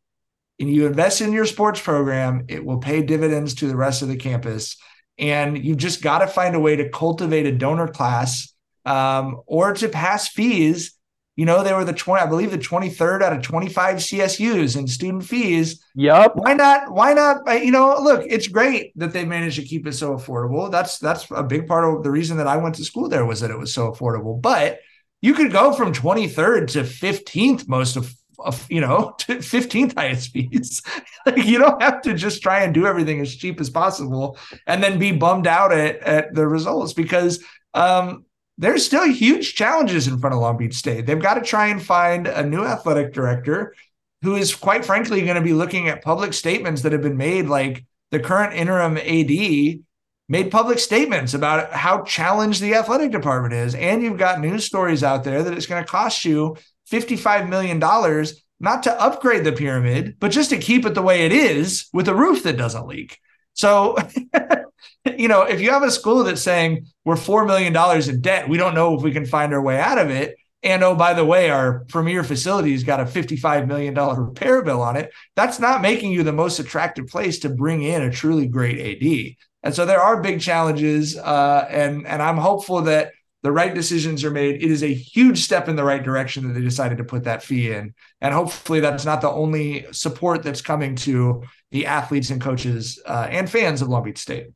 and 0.59 0.71
you 0.71 0.87
invest 0.87 1.21
in 1.21 1.33
your 1.33 1.45
sports 1.45 1.81
program 1.81 2.45
it 2.49 2.65
will 2.65 2.79
pay 2.79 3.03
dividends 3.03 3.55
to 3.55 3.67
the 3.67 3.77
rest 3.77 4.03
of 4.03 4.09
the 4.09 4.17
campus 4.17 4.77
and 5.19 5.63
you've 5.63 5.79
just 5.79 6.03
got 6.03 6.19
to 6.19 6.27
find 6.27 6.55
a 6.55 6.61
way 6.61 6.77
to 6.77 6.89
cultivate 6.89 7.47
a 7.47 7.53
donor 7.53 7.89
class 7.89 8.53
um, 8.85 9.41
or 9.47 9.75
to 9.75 9.89
pass 9.89 10.29
fees 10.29 10.94
you 11.37 11.47
know, 11.47 11.65
they 11.65 11.73
were 11.73 11.85
the 11.85 11.93
20, 11.93 12.23
I 12.23 12.27
believe 12.27 12.53
the 12.53 12.59
23rd 12.59 13.23
out 13.23 13.33
of 13.33 13.43
25 13.43 13.97
CSUs 13.97 14.77
in 14.77 14.87
student 14.87 15.25
fees. 15.25 15.85
Yep. 15.97 16.33
Why 16.37 16.55
not? 16.55 16.93
Why 16.93 17.13
not? 17.13 17.65
You 17.65 17.73
know, 17.73 17.97
look, 18.01 18.25
it's 18.29 18.47
great 18.47 18.97
that 18.97 19.13
they 19.13 19.25
managed 19.25 19.57
to 19.57 19.65
keep 19.65 19.87
it 19.87 19.95
so 19.95 20.15
affordable. 20.15 20.71
That's 20.71 20.99
that's 20.99 21.27
a 21.31 21.43
big 21.43 21.67
part 21.67 21.85
of 21.85 22.05
the 22.05 22.11
reason 22.11 22.37
that 22.37 22.47
I 22.47 22.57
went 22.57 22.77
to 22.77 22.85
school 22.85 23.09
there 23.09 23.27
was 23.27 23.41
that 23.41 23.51
it 23.51 23.59
was 23.59 23.75
so 23.75 23.91
affordable. 23.91 24.41
But 24.41 24.79
you 25.23 25.35
could 25.35 25.51
go 25.51 25.73
from 25.73 25.93
23rd 25.93 26.69
to 26.73 26.83
15th 26.83 27.67
most 27.67 27.97
of, 27.97 28.15
of 28.39 28.65
you 28.71 28.81
know, 28.81 29.15
to 29.19 29.37
15th 29.39 29.97
highest 29.97 30.31
fees. 30.31 30.83
like 31.27 31.45
you 31.45 31.59
don't 31.59 31.83
have 31.83 32.01
to 32.03 32.15
just 32.15 32.43
try 32.43 32.63
and 32.63 32.73
do 32.73 32.87
everything 32.87 33.21
as 33.21 33.35
cheap 33.35 33.61
as 33.61 33.71
possible 33.71 34.39
and 34.69 34.85
then 34.85 35.01
be 35.01 35.11
bummed 35.11 35.49
out 35.49 35.73
at, 35.73 35.97
at 36.01 36.35
the 36.35 36.47
results 36.47 36.93
because 36.93 37.43
um, 37.73 38.25
there's 38.59 38.85
still 38.85 39.09
huge 39.09 39.55
challenges 39.55 40.07
in 40.07 40.19
front 40.19 40.35
of 40.35 40.41
Long 40.41 40.57
Beach 40.57 40.75
State. 40.75 41.07
They've 41.07 41.21
got 41.21 41.35
to 41.35 41.41
try 41.41 41.69
and 41.69 41.83
find 41.83 42.27
a 42.27 42.45
new 42.45 42.65
athletic 42.65 43.13
director 43.13 43.75
who 44.23 44.37
is 44.37 44.55
quite 44.55 44.85
frankly 44.85 45.23
going 45.23 45.35
to 45.37 45.43
be 45.43 45.53
looking 45.53 45.89
at 45.89 46.03
public 46.03 46.33
statements 46.33 46.83
that 46.83 46.93
have 46.93 47.03
been 47.03 47.17
made 47.17 47.47
like 47.47 47.85
the 48.11 48.21
current 48.21 48.55
interim 48.55 48.97
AD 48.97 49.81
made 50.29 50.51
public 50.51 50.79
statements 50.79 51.35
about 51.35 51.73
how 51.73 52.03
challenged 52.03 52.63
the 52.63 52.75
athletic 52.75 53.11
department 53.11 53.53
is 53.53 53.75
and 53.75 54.03
you've 54.03 54.17
got 54.17 54.41
news 54.41 54.65
stories 54.65 55.03
out 55.03 55.25
there 55.25 55.43
that 55.43 55.53
it's 55.53 55.67
going 55.67 55.85
to 55.85 55.91
cost 55.91 56.25
you 56.25 56.57
55 56.87 57.49
million 57.49 57.79
dollars 57.79 58.43
not 58.61 58.85
to 58.85 59.03
upgrade 59.03 59.45
the 59.45 59.53
pyramid 59.53 60.17
but 60.19 60.31
just 60.31 60.49
to 60.51 60.57
keep 60.57 60.87
it 60.87 60.95
the 60.95 61.03
way 61.03 61.27
it 61.27 61.33
is 61.33 61.87
with 61.93 62.09
a 62.09 62.15
roof 62.15 62.43
that 62.45 62.57
doesn't 62.57 62.87
leak. 62.87 63.19
So 63.55 63.97
you 65.19 65.29
know, 65.29 65.43
if 65.43 65.61
you 65.61 65.71
have 65.71 65.83
a 65.83 65.91
school 65.91 66.25
that's 66.25 66.43
saying 66.43 66.87
we're 67.05 67.17
$4 67.17 67.47
million 67.47 67.75
in 68.09 68.21
debt, 68.21 68.49
we 68.49 68.57
don't 68.57 68.75
know 68.75 68.95
if 68.95 69.03
we 69.03 69.13
can 69.13 69.27
find 69.27 69.53
our 69.53 69.63
way 69.63 69.79
out 69.79 69.99
of 69.99 70.11
it. 70.11 70.37
And 70.63 70.83
oh, 70.83 70.95
by 70.95 71.13
the 71.13 71.25
way, 71.25 71.51
our 71.51 71.85
premier 71.89 72.25
facility's 72.25 72.85
got 72.85 73.01
a 73.01 73.05
$55 73.05 73.67
million 73.67 73.95
repair 73.95 74.63
bill 74.63 74.81
on 74.81 74.97
it. 74.97 75.13
That's 75.37 75.61
not 75.61 75.83
making 75.83 76.13
you 76.13 76.23
the 76.23 76.33
most 76.33 76.59
attractive 76.59 77.07
place 77.07 77.41
to 77.41 77.51
bring 77.51 77.83
in 77.83 78.03
a 78.03 78.11
truly 78.11 78.47
great 78.47 78.81
AD. 78.81 79.37
And 79.63 79.75
so 79.75 79.85
there 79.85 80.01
are 80.01 80.23
big 80.23 80.41
challenges. 80.41 81.19
Uh, 81.19 81.67
and, 81.69 82.07
and 82.07 82.23
I'm 82.23 82.39
hopeful 82.39 82.83
that 82.83 83.13
the 83.45 83.53
right 83.53 83.75
decisions 83.75 84.25
are 84.25 84.31
made. 84.31 84.63
It 84.63 84.71
is 84.71 84.83
a 84.83 84.93
huge 84.93 85.45
step 85.45 85.69
in 85.69 85.77
the 85.77 85.85
right 85.85 86.03
direction 86.03 86.49
that 86.49 86.55
they 86.55 86.63
decided 86.63 86.97
to 86.97 87.05
put 87.05 87.25
that 87.25 87.43
fee 87.43 87.71
in. 87.71 87.95
And 88.23 88.33
hopefully 88.33 88.81
that's 88.81 89.05
not 89.05 89.21
the 89.21 89.31
only 89.31 89.85
support 89.93 90.43
that's 90.43 90.63
coming 90.63 90.97
to 90.97 91.43
the 91.71 91.85
athletes 91.85 92.31
and 92.31 92.41
coaches 92.41 92.99
uh, 93.05 93.29
and 93.31 93.49
fans 93.49 93.83
of 93.83 93.89
Long 93.89 94.03
Beach 94.03 94.17
State. 94.17 94.47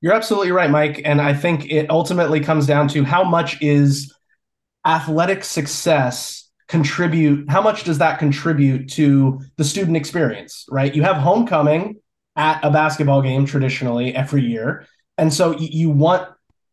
You're 0.00 0.14
absolutely 0.14 0.50
right, 0.50 0.70
Mike. 0.70 1.02
And 1.04 1.20
I 1.20 1.34
think 1.34 1.70
it 1.70 1.90
ultimately 1.90 2.40
comes 2.40 2.66
down 2.66 2.88
to 2.88 3.04
how 3.04 3.22
much 3.22 3.60
is 3.60 4.14
athletic 4.86 5.44
success 5.44 6.50
contribute, 6.68 7.50
how 7.50 7.60
much 7.60 7.84
does 7.84 7.98
that 7.98 8.18
contribute 8.18 8.90
to 8.92 9.42
the 9.58 9.64
student 9.64 9.98
experience, 9.98 10.64
right? 10.70 10.94
You 10.94 11.02
have 11.02 11.18
homecoming 11.18 12.00
at 12.34 12.64
a 12.64 12.70
basketball 12.70 13.20
game 13.20 13.44
traditionally 13.44 14.14
every 14.14 14.42
year. 14.42 14.86
And 15.18 15.30
so 15.30 15.54
you 15.58 15.90
want 15.90 16.30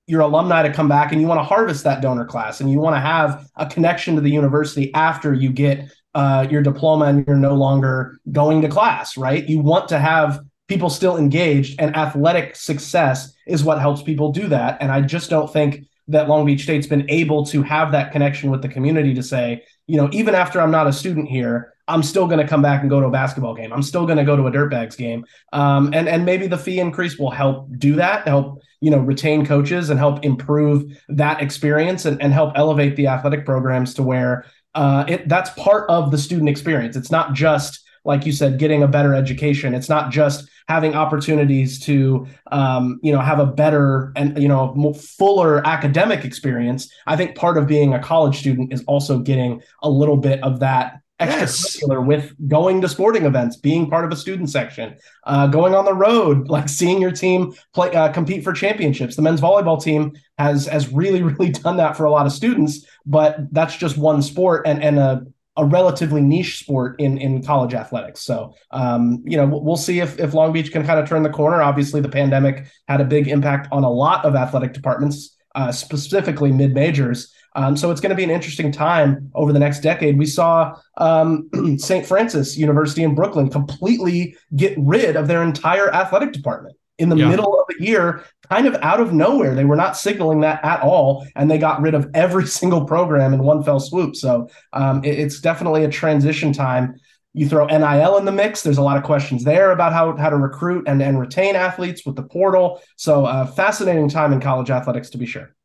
your 0.10 0.22
alumni 0.22 0.64
to 0.64 0.74
come 0.74 0.90
back 0.90 1.12
and 1.12 1.22
you 1.22 1.28
want 1.28 1.40
to 1.40 1.44
harvest 1.44 1.84
that 1.84 2.02
donor 2.02 2.26
class 2.26 2.62
and 2.62 2.72
you 2.72 2.80
want 2.80 2.96
to 2.96 3.00
have 3.00 3.48
a 3.56 3.66
connection 3.66 4.16
to 4.16 4.22
the 4.22 4.32
university 4.32 4.94
after 4.94 5.34
you 5.34 5.52
get 5.52 5.92
uh, 6.16 6.48
your 6.50 6.64
diploma 6.64 7.06
and 7.06 7.28
you're 7.28 7.36
no 7.36 7.54
longer 7.54 8.20
going 8.32 8.62
to 8.62 8.68
class, 8.68 9.16
right? 9.18 9.48
You 9.48 9.60
want 9.60 9.88
to 9.90 10.00
have 10.00 10.42
people 10.70 10.90
still 10.90 11.18
engaged 11.18 11.80
and 11.80 11.96
athletic 11.96 12.56
success 12.56 13.34
is 13.48 13.64
what 13.64 13.82
helps 13.82 14.02
people 14.04 14.32
do 14.32 14.48
that 14.48 14.78
and 14.80 14.92
i 14.92 15.02
just 15.02 15.30
don't 15.30 15.52
think 15.52 15.84
that 16.08 16.30
long 16.30 16.46
beach 16.46 16.64
state's 16.64 16.88
been 16.88 17.10
able 17.10 17.46
to 17.46 17.62
have 17.64 17.92
that 17.92 18.12
connection 18.12 18.50
with 18.50 18.62
the 18.62 18.70
community 18.70 19.14
to 19.14 19.24
say 19.24 19.62
you 19.88 19.98
know 19.98 20.08
even 20.14 20.36
after 20.36 20.62
i'm 20.62 20.72
not 20.72 20.88
a 20.88 20.94
student 20.94 21.28
here 21.28 21.74
i'm 21.90 22.04
still 22.04 22.28
going 22.28 22.40
to 22.40 22.48
come 22.48 22.62
back 22.62 22.82
and 22.82 22.90
go 22.90 23.00
to 23.00 23.08
a 23.08 23.12
basketball 23.12 23.54
game 23.54 23.74
i'm 23.74 23.84
still 23.84 24.06
going 24.06 24.18
to 24.18 24.24
go 24.24 24.36
to 24.36 24.48
a 24.48 24.52
dirtbags 24.52 24.98
game 24.98 25.26
um, 25.54 25.94
and 25.94 26.08
and 26.08 26.26
maybe 26.26 26.48
the 26.48 26.58
fee 26.58 26.80
increase 26.80 27.18
will 27.18 27.32
help 27.32 27.68
do 27.78 27.96
that 27.96 28.28
help 28.28 28.62
you 28.82 28.90
know 28.90 29.00
retain 29.00 29.46
coaches 29.46 29.90
and 29.90 30.00
help 30.00 30.24
improve 30.24 30.84
that 31.10 31.42
experience 31.42 32.06
and, 32.06 32.22
and 32.22 32.34
help 32.34 32.54
elevate 32.56 32.96
the 32.96 33.08
athletic 33.08 33.46
programs 33.46 33.94
to 33.94 34.04
where 34.04 34.46
uh, 34.76 35.04
it 35.08 35.28
that's 35.28 35.50
part 35.52 35.90
of 35.90 36.12
the 36.12 36.18
student 36.18 36.48
experience 36.48 36.96
it's 36.96 37.12
not 37.12 37.34
just 37.34 37.84
like 38.06 38.26
you 38.26 38.32
said, 38.32 38.58
getting 38.58 38.84
a 38.84 38.88
better 38.88 39.14
education. 39.14 39.74
It's 39.74 39.90
not 39.90 40.12
just 40.12 40.50
having 40.68 40.96
opportunities 40.96 41.80
to, 41.82 42.28
um, 42.52 43.00
you 43.04 43.12
know, 43.12 43.20
have 43.20 43.40
a 43.40 43.46
better 43.46 44.12
and 44.16 44.42
you 44.42 44.48
know 44.48 44.74
more 44.76 44.94
fuller 44.94 45.66
academic 45.66 46.26
experience. 46.26 46.92
I 47.08 47.16
think 47.16 47.36
part 47.36 47.58
of 47.58 47.68
being 47.68 47.94
a 47.94 48.00
college 48.00 48.40
student 48.40 48.74
is 48.74 48.84
also 48.86 49.20
getting 49.20 49.62
a 49.82 49.90
little 49.90 50.18
bit 50.18 50.42
of 50.44 50.60
that 50.62 51.02
extracurricular 51.20 52.00
yes. 52.00 52.08
with 52.08 52.50
going 52.50 52.82
to 52.82 52.90
sporting 52.90 53.26
events, 53.26 53.58
being 53.58 53.90
part 53.90 54.06
of 54.06 54.12
a 54.12 54.16
student 54.16 54.50
section, 54.50 54.96
uh, 55.26 55.48
going 55.48 55.76
on 55.76 55.86
the 55.86 55.94
road, 55.94 56.48
like 56.50 56.70
seeing 56.70 57.02
your 57.02 57.12
team 57.12 57.54
play, 57.74 57.94
uh, 57.94 58.12
compete 58.12 58.44
for 58.44 58.54
championships. 58.54 59.16
The 59.16 59.22
men's 59.22 59.42
volleyball 59.42 59.82
team 59.82 60.14
has 60.38 60.68
has 60.68 60.92
really, 60.92 61.22
really 61.24 61.52
done 61.52 61.78
that 61.78 61.98
for 61.98 62.06
a 62.06 62.12
lot 62.12 62.26
of 62.26 62.32
students, 62.32 62.86
but 63.06 63.38
that's 63.52 63.76
just 63.76 63.98
one 63.98 64.22
sport 64.22 64.66
and 64.66 64.84
and 64.84 64.98
a 65.00 65.26
a 65.60 65.66
relatively 65.66 66.22
niche 66.22 66.60
sport 66.60 67.00
in 67.00 67.18
in 67.18 67.44
college 67.44 67.74
athletics. 67.74 68.22
So, 68.22 68.56
um, 68.72 69.22
you 69.26 69.36
know, 69.36 69.46
we'll 69.46 69.76
see 69.76 70.00
if 70.00 70.18
if 70.18 70.34
Long 70.34 70.54
Beach 70.54 70.72
can 70.72 70.86
kind 70.86 71.00
of 71.00 71.08
turn 71.08 71.24
the 71.24 71.30
corner. 71.30 71.62
Obviously, 71.62 72.00
the 72.00 72.10
pandemic 72.10 72.68
had 72.88 73.02
a 73.02 73.06
big 73.06 73.28
impact 73.28 73.68
on 73.72 73.84
a 73.84 73.90
lot 73.90 74.24
of 74.24 74.36
athletic 74.36 74.74
departments, 74.74 75.36
uh, 75.56 75.72
specifically 75.72 76.52
mid 76.52 76.74
majors. 76.74 77.34
Um, 77.56 77.76
so 77.76 77.92
it's 77.92 78.02
going 78.02 78.12
to 78.12 78.16
be 78.16 78.24
an 78.24 78.30
interesting 78.30 78.72
time 78.72 79.32
over 79.34 79.52
the 79.52 79.60
next 79.60 79.82
decade. 79.82 80.18
We 80.18 80.26
saw 80.26 80.80
um, 80.98 81.50
St. 81.78 82.06
Francis 82.06 82.58
University 82.58 83.04
in 83.04 83.16
Brooklyn 83.16 83.50
completely 83.50 84.36
get 84.56 84.76
rid 84.78 85.16
of 85.16 85.28
their 85.28 85.44
entire 85.44 85.94
athletic 85.94 86.32
department 86.32 86.76
in 87.00 87.10
the 87.10 87.16
yeah. 87.16 87.30
middle 87.30 87.60
of 87.60 87.66
the 87.70 87.84
year, 87.84 88.24
kind 88.50 88.68
of 88.68 88.76
out 88.82 89.00
of 89.00 89.14
nowhere. 89.14 89.56
They 89.56 89.66
were 89.66 89.78
not 89.78 89.98
signaling 89.98 90.42
that 90.42 90.64
at 90.64 90.82
all, 90.82 91.26
and 91.36 91.50
they 91.50 91.58
got 91.58 91.82
rid 91.82 91.96
of 91.96 92.10
every 92.14 92.46
single 92.60 92.86
program 92.86 93.34
in 93.34 93.42
one 93.42 93.64
fell 93.64 93.80
swoop. 93.80 94.16
So 94.16 94.50
um, 94.74 95.04
it, 95.04 95.18
it's 95.18 95.40
definitely 95.40 95.86
a 95.86 95.90
transition 95.90 96.54
time. 96.54 96.96
You 97.34 97.48
throw 97.48 97.68
NIL 97.68 98.18
in 98.18 98.26
the 98.26 98.32
mix. 98.32 98.64
There's 98.64 98.80
a 98.80 98.84
lot 98.84 98.98
of 98.98 99.04
questions 99.04 99.44
there 99.44 99.72
about 99.72 99.94
how, 99.94 100.16
how 100.18 100.30
to 100.30 100.36
recruit 100.36 100.88
and, 100.88 101.02
and 101.02 101.20
retain 101.20 101.56
athletes 101.56 102.06
with 102.06 102.16
the 102.16 102.24
portal. 102.24 102.82
So, 102.98 103.26
uh, 103.26 103.46
fascinating 103.46 104.10
time 104.10 104.34
in 104.34 104.42
college 104.42 104.72
athletics 104.72 105.12
to 105.12 105.18
be 105.18 105.28
sure. 105.28 105.56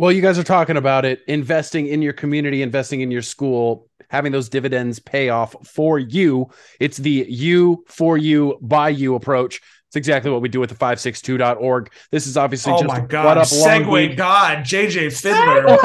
Well, 0.00 0.10
you 0.10 0.22
guys 0.22 0.38
are 0.38 0.42
talking 0.42 0.78
about 0.78 1.04
it, 1.04 1.20
investing 1.26 1.86
in 1.86 2.00
your 2.00 2.14
community, 2.14 2.62
investing 2.62 3.02
in 3.02 3.10
your 3.10 3.20
school, 3.20 3.86
having 4.08 4.32
those 4.32 4.48
dividends 4.48 4.98
pay 4.98 5.28
off 5.28 5.54
for 5.62 5.98
you. 5.98 6.48
It's 6.80 6.96
the 6.96 7.26
you, 7.28 7.84
for 7.86 8.16
you, 8.16 8.56
by 8.62 8.88
you 8.88 9.14
approach. 9.14 9.60
It's 9.88 9.96
exactly 9.96 10.30
what 10.30 10.40
we 10.40 10.48
do 10.48 10.58
with 10.58 10.70
the 10.70 10.76
562.org. 10.76 11.92
This 12.10 12.26
is 12.26 12.38
obviously 12.38 12.72
oh 12.72 12.78
just 12.78 12.88
my 12.88 13.00
god, 13.00 13.36
up 13.36 13.46
segue 13.46 14.16
god, 14.16 14.60
JJ 14.60 15.08
Fiedler. 15.08 15.78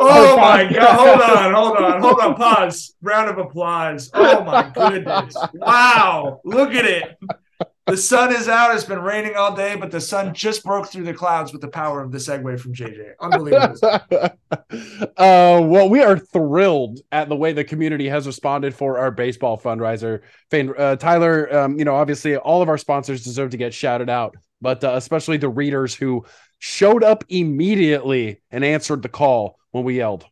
oh 0.00 0.36
my 0.36 0.68
god, 0.68 0.96
hold 0.96 1.22
on, 1.22 1.54
hold 1.54 1.76
on, 1.76 2.00
hold 2.00 2.18
on, 2.18 2.34
pause. 2.34 2.96
Round 3.00 3.30
of 3.30 3.38
applause. 3.38 4.10
Oh 4.12 4.42
my 4.42 4.68
goodness. 4.70 5.36
Wow, 5.54 6.40
look 6.42 6.74
at 6.74 6.84
it 6.84 7.16
the 7.86 7.96
sun 7.96 8.34
is 8.34 8.48
out. 8.48 8.74
It's 8.74 8.84
been 8.84 9.00
raining 9.00 9.36
all 9.36 9.54
day, 9.54 9.76
but 9.76 9.90
the 9.90 10.00
sun 10.00 10.34
just 10.34 10.64
broke 10.64 10.88
through 10.88 11.04
the 11.04 11.14
clouds 11.14 11.52
with 11.52 11.60
the 11.60 11.68
power 11.68 12.02
of 12.02 12.10
the 12.10 12.18
segue 12.18 12.58
from 12.58 12.74
JJ. 12.74 13.12
Unbelievable. 13.20 13.78
uh, 15.16 15.60
well, 15.62 15.88
we 15.88 16.02
are 16.02 16.18
thrilled 16.18 17.00
at 17.12 17.28
the 17.28 17.36
way 17.36 17.52
the 17.52 17.64
community 17.64 18.08
has 18.08 18.26
responded 18.26 18.74
for 18.74 18.98
our 18.98 19.10
baseball 19.12 19.56
fundraiser. 19.56 20.22
Uh, 20.52 20.96
Tyler, 20.96 21.54
um, 21.56 21.78
you 21.78 21.84
know, 21.84 21.94
obviously 21.94 22.36
all 22.36 22.60
of 22.60 22.68
our 22.68 22.78
sponsors 22.78 23.22
deserve 23.22 23.50
to 23.50 23.56
get 23.56 23.72
shouted 23.72 24.10
out, 24.10 24.36
but 24.60 24.82
uh, 24.82 24.94
especially 24.94 25.36
the 25.36 25.48
readers 25.48 25.94
who 25.94 26.24
showed 26.58 27.04
up 27.04 27.24
immediately 27.28 28.42
and 28.50 28.64
answered 28.64 29.02
the 29.02 29.08
call 29.08 29.58
when 29.70 29.84
we 29.84 29.96
yelled. 29.96 30.26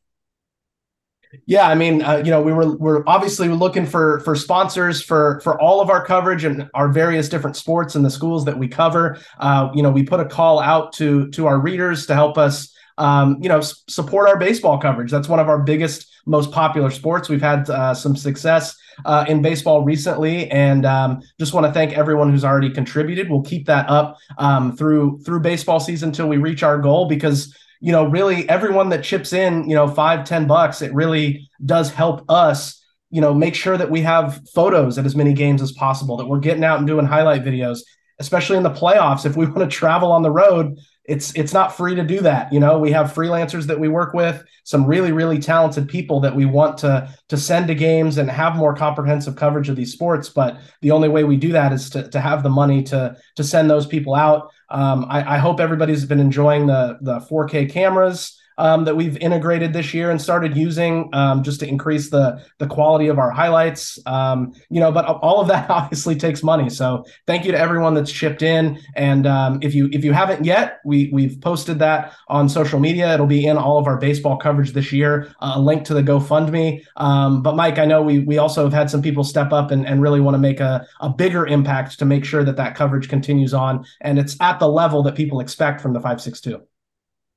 Yeah, 1.46 1.68
I 1.68 1.74
mean, 1.74 2.02
uh, 2.02 2.16
you 2.24 2.30
know, 2.30 2.42
we 2.42 2.52
were 2.52 2.76
we're 2.76 3.02
obviously 3.06 3.48
looking 3.48 3.86
for 3.86 4.20
for 4.20 4.34
sponsors 4.34 5.02
for 5.02 5.40
for 5.42 5.60
all 5.60 5.80
of 5.80 5.90
our 5.90 6.04
coverage 6.04 6.44
and 6.44 6.68
our 6.74 6.88
various 6.88 7.28
different 7.28 7.56
sports 7.56 7.94
and 7.94 8.04
the 8.04 8.10
schools 8.10 8.44
that 8.44 8.58
we 8.58 8.68
cover. 8.68 9.18
Uh, 9.38 9.70
you 9.74 9.82
know, 9.82 9.90
we 9.90 10.02
put 10.02 10.20
a 10.20 10.24
call 10.24 10.60
out 10.60 10.92
to 10.94 11.28
to 11.30 11.46
our 11.46 11.58
readers 11.58 12.06
to 12.06 12.14
help 12.14 12.38
us. 12.38 12.72
Um, 12.96 13.38
you 13.42 13.48
know, 13.48 13.58
s- 13.58 13.82
support 13.88 14.28
our 14.28 14.38
baseball 14.38 14.78
coverage. 14.78 15.10
That's 15.10 15.28
one 15.28 15.40
of 15.40 15.48
our 15.48 15.58
biggest, 15.58 16.06
most 16.26 16.52
popular 16.52 16.90
sports. 16.90 17.28
We've 17.28 17.42
had 17.42 17.68
uh, 17.68 17.92
some 17.92 18.14
success 18.14 18.76
uh, 19.04 19.24
in 19.26 19.42
baseball 19.42 19.82
recently, 19.82 20.48
and 20.52 20.86
um, 20.86 21.20
just 21.40 21.52
want 21.52 21.66
to 21.66 21.72
thank 21.72 21.92
everyone 21.92 22.30
who's 22.30 22.44
already 22.44 22.70
contributed. 22.70 23.28
We'll 23.28 23.42
keep 23.42 23.66
that 23.66 23.88
up 23.90 24.16
um, 24.38 24.76
through 24.76 25.20
through 25.24 25.40
baseball 25.40 25.80
season 25.80 26.10
until 26.10 26.28
we 26.28 26.36
reach 26.36 26.62
our 26.62 26.78
goal 26.78 27.08
because 27.08 27.52
you 27.84 27.92
know, 27.92 28.04
really 28.06 28.48
everyone 28.48 28.88
that 28.88 29.04
chips 29.04 29.34
in, 29.34 29.68
you 29.68 29.74
know, 29.74 29.86
five, 29.86 30.24
ten 30.24 30.46
bucks, 30.46 30.80
it 30.80 30.94
really 30.94 31.50
does 31.66 31.90
help 31.90 32.24
us, 32.30 32.82
you 33.10 33.20
know, 33.20 33.34
make 33.34 33.54
sure 33.54 33.76
that 33.76 33.90
we 33.90 34.00
have 34.00 34.40
photos 34.54 34.96
at 34.96 35.04
as 35.04 35.14
many 35.14 35.34
games 35.34 35.60
as 35.60 35.70
possible, 35.70 36.16
that 36.16 36.26
we're 36.26 36.38
getting 36.38 36.64
out 36.64 36.78
and 36.78 36.86
doing 36.86 37.04
highlight 37.04 37.44
videos, 37.44 37.80
especially 38.18 38.56
in 38.56 38.62
the 38.62 38.70
playoffs. 38.70 39.26
If 39.26 39.36
we 39.36 39.44
want 39.50 39.58
to 39.58 39.66
travel 39.66 40.12
on 40.12 40.22
the 40.22 40.30
road, 40.30 40.78
it's 41.06 41.34
it's 41.34 41.52
not 41.52 41.76
free 41.76 41.94
to 41.94 42.02
do 42.02 42.20
that 42.20 42.50
you 42.50 42.58
know 42.58 42.78
we 42.78 42.90
have 42.90 43.12
freelancers 43.12 43.66
that 43.66 43.78
we 43.78 43.88
work 43.88 44.14
with 44.14 44.42
some 44.64 44.86
really 44.86 45.12
really 45.12 45.38
talented 45.38 45.86
people 45.86 46.18
that 46.20 46.34
we 46.34 46.46
want 46.46 46.78
to 46.78 47.06
to 47.28 47.36
send 47.36 47.66
to 47.66 47.74
games 47.74 48.16
and 48.16 48.30
have 48.30 48.56
more 48.56 48.74
comprehensive 48.74 49.36
coverage 49.36 49.68
of 49.68 49.76
these 49.76 49.92
sports 49.92 50.30
but 50.30 50.58
the 50.80 50.90
only 50.90 51.08
way 51.08 51.22
we 51.22 51.36
do 51.36 51.52
that 51.52 51.72
is 51.74 51.90
to, 51.90 52.08
to 52.08 52.20
have 52.20 52.42
the 52.42 52.48
money 52.48 52.82
to 52.82 53.14
to 53.36 53.44
send 53.44 53.68
those 53.68 53.86
people 53.86 54.14
out 54.14 54.50
um, 54.74 55.06
I, 55.08 55.36
I 55.36 55.38
hope 55.38 55.60
everybody's 55.60 56.04
been 56.04 56.20
enjoying 56.20 56.66
the 56.66 56.98
the 57.00 57.20
4k 57.20 57.70
cameras 57.70 58.38
um, 58.58 58.84
that 58.84 58.96
we've 58.96 59.16
integrated 59.18 59.72
this 59.72 59.94
year 59.94 60.10
and 60.10 60.20
started 60.20 60.56
using 60.56 61.10
um, 61.12 61.42
just 61.42 61.60
to 61.60 61.68
increase 61.68 62.10
the 62.10 62.42
the 62.58 62.66
quality 62.66 63.08
of 63.08 63.18
our 63.18 63.30
highlights. 63.30 63.98
Um, 64.06 64.52
you 64.70 64.80
know, 64.80 64.92
but 64.92 65.04
all 65.04 65.40
of 65.40 65.48
that 65.48 65.70
obviously 65.78 66.16
takes 66.16 66.42
money. 66.42 66.70
So 66.70 67.04
thank 67.26 67.44
you 67.44 67.52
to 67.52 67.58
everyone 67.58 67.94
that's 67.94 68.12
chipped 68.12 68.42
in. 68.42 68.78
And 68.94 69.26
um, 69.26 69.58
if 69.62 69.74
you 69.74 69.88
if 69.92 70.04
you 70.04 70.12
haven't 70.12 70.44
yet, 70.44 70.80
we 70.84 71.10
we've 71.12 71.40
posted 71.40 71.78
that 71.80 72.14
on 72.28 72.48
social 72.48 72.80
media. 72.80 73.12
It'll 73.14 73.26
be 73.26 73.46
in 73.46 73.56
all 73.56 73.78
of 73.78 73.86
our 73.86 73.96
baseball 73.96 74.36
coverage 74.36 74.72
this 74.72 74.92
year. 74.92 75.34
Uh, 75.40 75.54
a 75.56 75.60
link 75.60 75.84
to 75.84 75.94
the 75.94 76.02
GoFundMe. 76.02 76.84
Um, 76.96 77.42
but 77.42 77.56
Mike, 77.56 77.78
I 77.78 77.84
know 77.84 78.02
we 78.02 78.20
we 78.20 78.38
also 78.38 78.64
have 78.64 78.72
had 78.72 78.90
some 78.90 79.02
people 79.02 79.24
step 79.24 79.52
up 79.52 79.70
and, 79.70 79.86
and 79.86 80.02
really 80.02 80.20
want 80.20 80.34
to 80.34 80.38
make 80.38 80.60
a, 80.60 80.86
a 81.00 81.08
bigger 81.08 81.46
impact 81.46 81.98
to 81.98 82.04
make 82.04 82.24
sure 82.24 82.44
that 82.44 82.56
that 82.56 82.74
coverage 82.74 83.08
continues 83.08 83.54
on 83.54 83.84
and 84.00 84.18
it's 84.18 84.36
at 84.40 84.58
the 84.58 84.68
level 84.68 85.02
that 85.02 85.14
people 85.14 85.40
expect 85.40 85.80
from 85.80 85.92
the 85.92 86.00
562. 86.00 86.60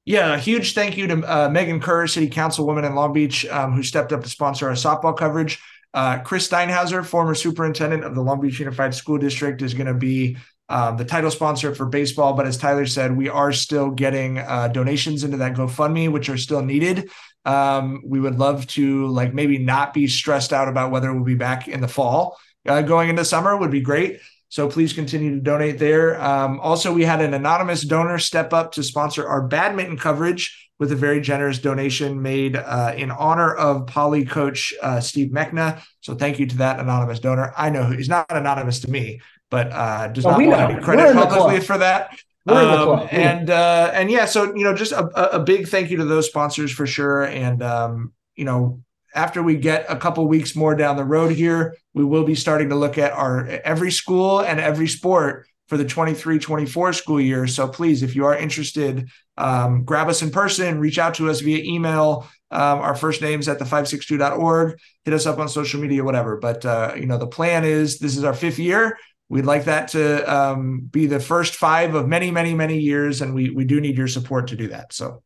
Yeah, 0.08 0.36
a 0.36 0.38
huge 0.38 0.74
thank 0.74 0.96
you 0.96 1.06
to 1.08 1.22
uh, 1.24 1.50
Megan 1.50 1.82
Kerr, 1.82 2.08
City 2.08 2.30
Councilwoman 2.30 2.86
in 2.86 2.96
Long 2.96 3.12
Beach, 3.12 3.46
um, 3.48 3.74
who 3.74 3.84
stepped 3.84 4.14
up 4.14 4.24
to 4.24 4.30
sponsor 4.30 4.70
our 4.70 4.74
softball 4.74 5.18
coverage. 5.18 5.62
Uh, 5.94 6.20
Chris 6.20 6.48
Steinhauser, 6.48 7.06
former 7.06 7.36
superintendent 7.36 8.06
of 8.06 8.16
the 8.16 8.22
Long 8.22 8.40
Beach 8.40 8.58
Unified 8.58 8.96
School 8.96 9.18
District, 9.18 9.62
is 9.62 9.74
going 9.74 9.88
to 9.88 9.94
be 9.94 10.38
um, 10.70 10.96
the 10.96 11.04
title 11.04 11.30
sponsor 11.30 11.76
for 11.76 11.88
baseball. 11.88 12.32
But 12.32 12.48
as 12.48 12.56
Tyler 12.56 12.86
said, 12.86 13.18
we 13.18 13.28
are 13.28 13.52
still 13.52 13.92
getting 13.92 14.38
uh, 14.38 14.70
donations 14.70 15.26
into 15.26 15.36
that 15.36 15.56
GoFundMe, 15.56 16.10
which 16.10 16.30
are 16.30 16.38
still 16.38 16.62
needed. 16.62 17.10
Um, 17.44 18.02
we 18.06 18.22
would 18.22 18.40
love 18.40 18.66
to 18.68 19.08
like 19.08 19.34
maybe 19.34 19.58
not 19.58 19.94
be 19.94 20.08
stressed 20.08 20.54
out 20.54 20.70
about 20.70 20.90
whether 20.90 21.14
we'll 21.14 21.26
be 21.26 21.36
back 21.36 21.68
in 21.68 21.82
the 21.82 21.88
fall. 21.90 22.38
Uh, 22.66 22.82
going 22.82 23.10
into 23.10 23.26
summer 23.26 23.58
would 23.58 23.72
be 23.72 23.82
great. 23.82 24.22
So 24.50 24.70
please 24.70 24.94
continue 24.94 25.36
to 25.36 25.42
donate 25.42 25.78
there. 25.78 26.22
Um, 26.22 26.60
also, 26.62 26.94
we 26.94 27.04
had 27.04 27.22
an 27.22 27.34
anonymous 27.34 27.82
donor 27.82 28.18
step 28.18 28.54
up 28.54 28.72
to 28.74 28.84
sponsor 28.84 29.28
our 29.28 29.42
badminton 29.42 29.98
coverage 29.98 30.70
with 30.80 30.92
a 30.92 30.96
very 30.96 31.20
generous 31.20 31.60
donation 31.60 32.22
made 32.22 32.56
uh, 32.56 32.94
in 32.96 33.12
honor 33.12 33.54
of 33.54 33.88
Poly 33.88 34.26
coach 34.26 34.74
uh, 34.82 35.00
Steve 35.00 35.32
Mechna. 35.32 35.82
So 36.02 36.16
thank 36.16 36.40
you 36.40 36.46
to 36.46 36.58
that 36.58 36.80
anonymous 36.80 37.20
donor. 37.20 37.54
I 37.58 37.70
know 37.70 37.90
he's 37.90 38.10
not 38.10 38.26
anonymous 38.30 38.80
to 38.82 38.92
me, 38.92 39.22
but 39.50 39.72
uh, 39.72 40.08
does 40.10 40.24
well, 40.24 40.40
not 40.40 40.48
want 40.48 40.72
any 40.72 40.82
credit 40.82 41.14
publicly 41.14 41.60
for 41.60 41.78
that. 41.80 42.18
Um, 42.46 43.08
and 43.12 43.50
uh, 43.50 43.92
and 43.94 44.10
yeah, 44.10 44.26
so 44.26 44.56
you 44.56 44.64
know, 44.64 44.74
just 44.74 44.94
a, 44.94 45.36
a 45.36 45.40
big 45.40 45.68
thank 45.68 45.90
you 45.90 45.98
to 45.98 46.06
those 46.06 46.28
sponsors 46.28 46.72
for 46.72 46.88
sure. 46.88 47.24
And 47.26 47.62
um, 47.62 48.14
you 48.36 48.46
know, 48.46 48.82
after 49.16 49.42
we 49.42 49.56
get 49.56 49.86
a 49.90 49.96
couple 49.96 50.28
weeks 50.28 50.56
more 50.56 50.76
down 50.76 50.98
the 50.98 51.04
road 51.04 51.32
here, 51.32 51.76
we 51.94 52.06
will 52.06 52.24
be 52.24 52.36
starting 52.36 52.70
to 52.70 52.76
look 52.76 52.98
at 52.98 53.12
our 53.12 53.48
every 53.48 53.92
school 53.92 54.42
and 54.42 54.60
every 54.60 54.88
sport 54.88 55.48
for 55.68 55.78
the 55.78 55.86
23 55.86 56.40
24 56.40 56.94
school 56.94 57.20
year. 57.20 57.48
So 57.48 57.68
please, 57.68 58.04
if 58.04 58.16
you 58.16 58.26
are 58.26 58.36
interested, 58.36 59.10
um, 59.38 59.84
grab 59.84 60.08
us 60.08 60.22
in 60.22 60.32
person, 60.32 60.80
reach 60.80 60.98
out 60.98 61.16
to 61.16 61.30
us 61.30 61.42
via 61.42 61.64
email. 61.64 62.28
Um, 62.50 62.80
our 62.80 62.96
first 62.96 63.22
names 63.22 63.50
at 63.50 63.60
the 63.60 63.66
562.org, 63.66 64.80
hit 65.04 65.14
us 65.14 65.26
up 65.26 65.38
on 65.38 65.50
social 65.50 65.82
media, 65.82 66.04
whatever. 66.04 66.38
But, 66.38 66.66
uh, 66.66 66.94
you 66.96 67.06
know, 67.06 67.18
the 67.18 67.28
plan 67.28 67.66
is 67.66 68.00
this 68.00 68.16
is 68.16 68.24
our 68.24 68.34
fifth 68.34 68.58
year. 68.58 68.98
We'd 69.28 69.46
like 69.46 69.66
that 69.66 69.90
to 69.90 70.34
um, 70.34 70.88
be 70.90 71.08
the 71.08 71.20
first 71.20 71.56
five 71.56 71.94
of 71.94 72.08
many, 72.08 72.32
many, 72.32 72.54
many 72.54 72.80
years. 72.80 73.22
And 73.22 73.34
we, 73.34 73.50
we 73.50 73.66
do 73.66 73.82
need 73.82 73.98
your 73.98 74.08
support 74.08 74.48
to 74.48 74.56
do 74.56 74.70
that. 74.70 74.94
So 74.94 75.24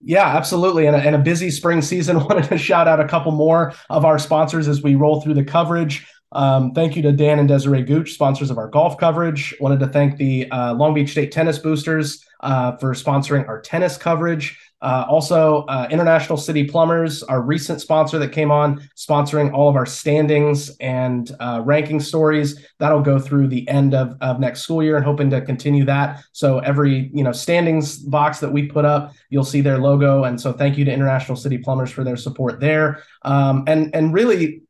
yeah, 0.00 0.26
absolutely. 0.36 0.86
And 0.86 0.94
a, 0.94 1.00
and 1.00 1.14
a 1.14 1.18
busy 1.18 1.50
spring 1.50 1.82
season. 1.82 2.16
Wanted 2.24 2.44
to 2.44 2.58
shout 2.58 2.88
out 2.88 3.00
a 3.00 3.08
couple 3.08 3.32
more 3.32 3.74
of 3.90 4.04
our 4.04 4.18
sponsors 4.18 4.68
as 4.68 4.82
we 4.82 4.94
roll 4.94 5.20
through 5.20 5.34
the 5.34 5.44
coverage. 5.44 6.06
Um, 6.32 6.72
thank 6.72 6.94
you 6.94 7.02
to 7.02 7.12
Dan 7.12 7.38
and 7.38 7.48
Desiree 7.48 7.82
Gooch, 7.82 8.12
sponsors 8.12 8.50
of 8.50 8.58
our 8.58 8.68
golf 8.68 8.98
coverage. 8.98 9.54
Wanted 9.60 9.80
to 9.80 9.88
thank 9.88 10.18
the 10.18 10.50
uh, 10.50 10.74
Long 10.74 10.94
Beach 10.94 11.10
State 11.10 11.32
Tennis 11.32 11.58
Boosters 11.58 12.24
uh, 12.40 12.76
for 12.76 12.92
sponsoring 12.92 13.48
our 13.48 13.60
tennis 13.60 13.96
coverage. 13.96 14.58
Uh, 14.80 15.04
also, 15.08 15.64
uh, 15.64 15.88
International 15.90 16.36
City 16.36 16.64
Plumbers, 16.64 17.22
our 17.24 17.42
recent 17.42 17.80
sponsor 17.80 18.18
that 18.18 18.28
came 18.28 18.50
on, 18.50 18.80
sponsoring 18.96 19.52
all 19.52 19.68
of 19.68 19.74
our 19.74 19.86
standings 19.86 20.70
and 20.78 21.32
uh, 21.40 21.62
ranking 21.64 21.98
stories. 21.98 22.64
That'll 22.78 23.02
go 23.02 23.18
through 23.18 23.48
the 23.48 23.68
end 23.68 23.94
of, 23.94 24.16
of 24.20 24.38
next 24.38 24.62
school 24.62 24.82
year 24.82 24.96
and 24.96 25.04
hoping 25.04 25.30
to 25.30 25.40
continue 25.40 25.84
that. 25.86 26.22
So 26.32 26.60
every 26.60 27.10
you 27.12 27.24
know 27.24 27.32
standings 27.32 27.98
box 27.98 28.38
that 28.40 28.52
we 28.52 28.66
put 28.66 28.84
up, 28.84 29.12
you'll 29.30 29.44
see 29.44 29.60
their 29.60 29.78
logo. 29.78 30.24
And 30.24 30.40
so 30.40 30.52
thank 30.52 30.78
you 30.78 30.84
to 30.84 30.92
International 30.92 31.36
City 31.36 31.58
Plumbers 31.58 31.90
for 31.90 32.04
their 32.04 32.16
support 32.16 32.60
there. 32.60 33.02
Um, 33.22 33.64
and 33.66 33.92
and 33.94 34.14
really, 34.14 34.62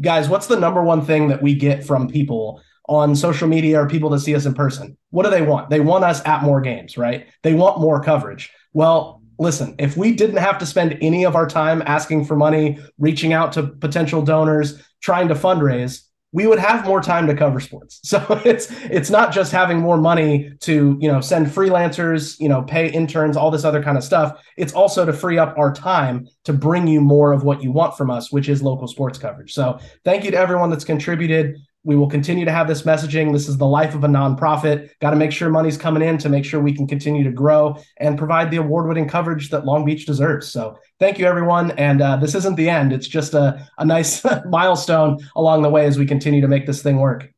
guys, 0.00 0.28
what's 0.28 0.46
the 0.46 0.60
number 0.60 0.82
one 0.82 1.04
thing 1.04 1.28
that 1.28 1.42
we 1.42 1.54
get 1.54 1.84
from 1.84 2.08
people? 2.08 2.60
on 2.88 3.14
social 3.14 3.46
media 3.46 3.78
or 3.78 3.86
people 3.86 4.08
that 4.08 4.20
see 4.20 4.34
us 4.34 4.46
in 4.46 4.54
person. 4.54 4.96
What 5.10 5.24
do 5.24 5.30
they 5.30 5.42
want? 5.42 5.68
They 5.68 5.80
want 5.80 6.04
us 6.04 6.24
at 6.24 6.42
more 6.42 6.62
games, 6.62 6.96
right? 6.96 7.26
They 7.42 7.52
want 7.52 7.82
more 7.82 8.02
coverage. 8.02 8.50
Well, 8.72 9.17
listen, 9.38 9.74
if 9.78 9.96
we 9.96 10.12
didn't 10.12 10.36
have 10.36 10.58
to 10.58 10.66
spend 10.66 10.98
any 11.00 11.24
of 11.24 11.36
our 11.36 11.46
time 11.46 11.82
asking 11.86 12.24
for 12.24 12.36
money, 12.36 12.78
reaching 12.98 13.32
out 13.32 13.52
to 13.52 13.62
potential 13.62 14.22
donors, 14.22 14.82
trying 15.00 15.28
to 15.28 15.34
fundraise, 15.34 16.02
we 16.32 16.46
would 16.46 16.58
have 16.58 16.84
more 16.84 17.00
time 17.00 17.26
to 17.26 17.34
cover 17.34 17.58
sports. 17.58 18.00
So 18.08 18.40
it's 18.44 18.68
it's 18.84 19.10
not 19.10 19.32
just 19.32 19.52
having 19.52 19.78
more 19.78 19.96
money 19.98 20.52
to, 20.60 20.96
you 21.00 21.10
know, 21.10 21.20
send 21.20 21.46
freelancers, 21.46 22.38
you 22.40 22.48
know, 22.48 22.62
pay 22.62 22.90
interns, 22.90 23.36
all 23.36 23.50
this 23.50 23.64
other 23.64 23.82
kind 23.82 23.96
of 23.98 24.04
stuff. 24.04 24.40
It's 24.56 24.72
also 24.72 25.04
to 25.04 25.12
free 25.12 25.38
up 25.38 25.56
our 25.58 25.72
time 25.72 26.26
to 26.44 26.52
bring 26.52 26.86
you 26.86 27.00
more 27.00 27.32
of 27.32 27.44
what 27.44 27.62
you 27.62 27.70
want 27.70 27.96
from 27.96 28.10
us, 28.10 28.32
which 28.32 28.48
is 28.48 28.62
local 28.62 28.88
sports 28.88 29.18
coverage. 29.18 29.52
So 29.52 29.78
thank 30.04 30.24
you 30.24 30.30
to 30.30 30.36
everyone 30.38 30.70
that's 30.70 30.84
contributed 30.84 31.56
we 31.88 31.96
will 31.96 32.06
continue 32.06 32.44
to 32.44 32.52
have 32.52 32.68
this 32.68 32.82
messaging. 32.82 33.32
This 33.32 33.48
is 33.48 33.56
the 33.56 33.66
life 33.66 33.94
of 33.94 34.04
a 34.04 34.08
nonprofit. 34.08 34.90
Got 35.00 35.12
to 35.12 35.16
make 35.16 35.32
sure 35.32 35.48
money's 35.48 35.78
coming 35.78 36.02
in 36.02 36.18
to 36.18 36.28
make 36.28 36.44
sure 36.44 36.60
we 36.60 36.74
can 36.74 36.86
continue 36.86 37.24
to 37.24 37.32
grow 37.32 37.78
and 37.96 38.18
provide 38.18 38.50
the 38.50 38.58
award 38.58 38.88
winning 38.88 39.08
coverage 39.08 39.48
that 39.48 39.64
Long 39.64 39.86
Beach 39.86 40.04
deserves. 40.04 40.48
So, 40.48 40.78
thank 40.98 41.18
you, 41.18 41.24
everyone. 41.24 41.70
And 41.72 42.02
uh, 42.02 42.16
this 42.16 42.34
isn't 42.34 42.56
the 42.56 42.68
end, 42.68 42.92
it's 42.92 43.08
just 43.08 43.32
a, 43.32 43.66
a 43.78 43.86
nice 43.86 44.22
milestone 44.50 45.16
along 45.34 45.62
the 45.62 45.70
way 45.70 45.86
as 45.86 45.98
we 45.98 46.04
continue 46.04 46.42
to 46.42 46.48
make 46.48 46.66
this 46.66 46.82
thing 46.82 46.98
work. 46.98 47.32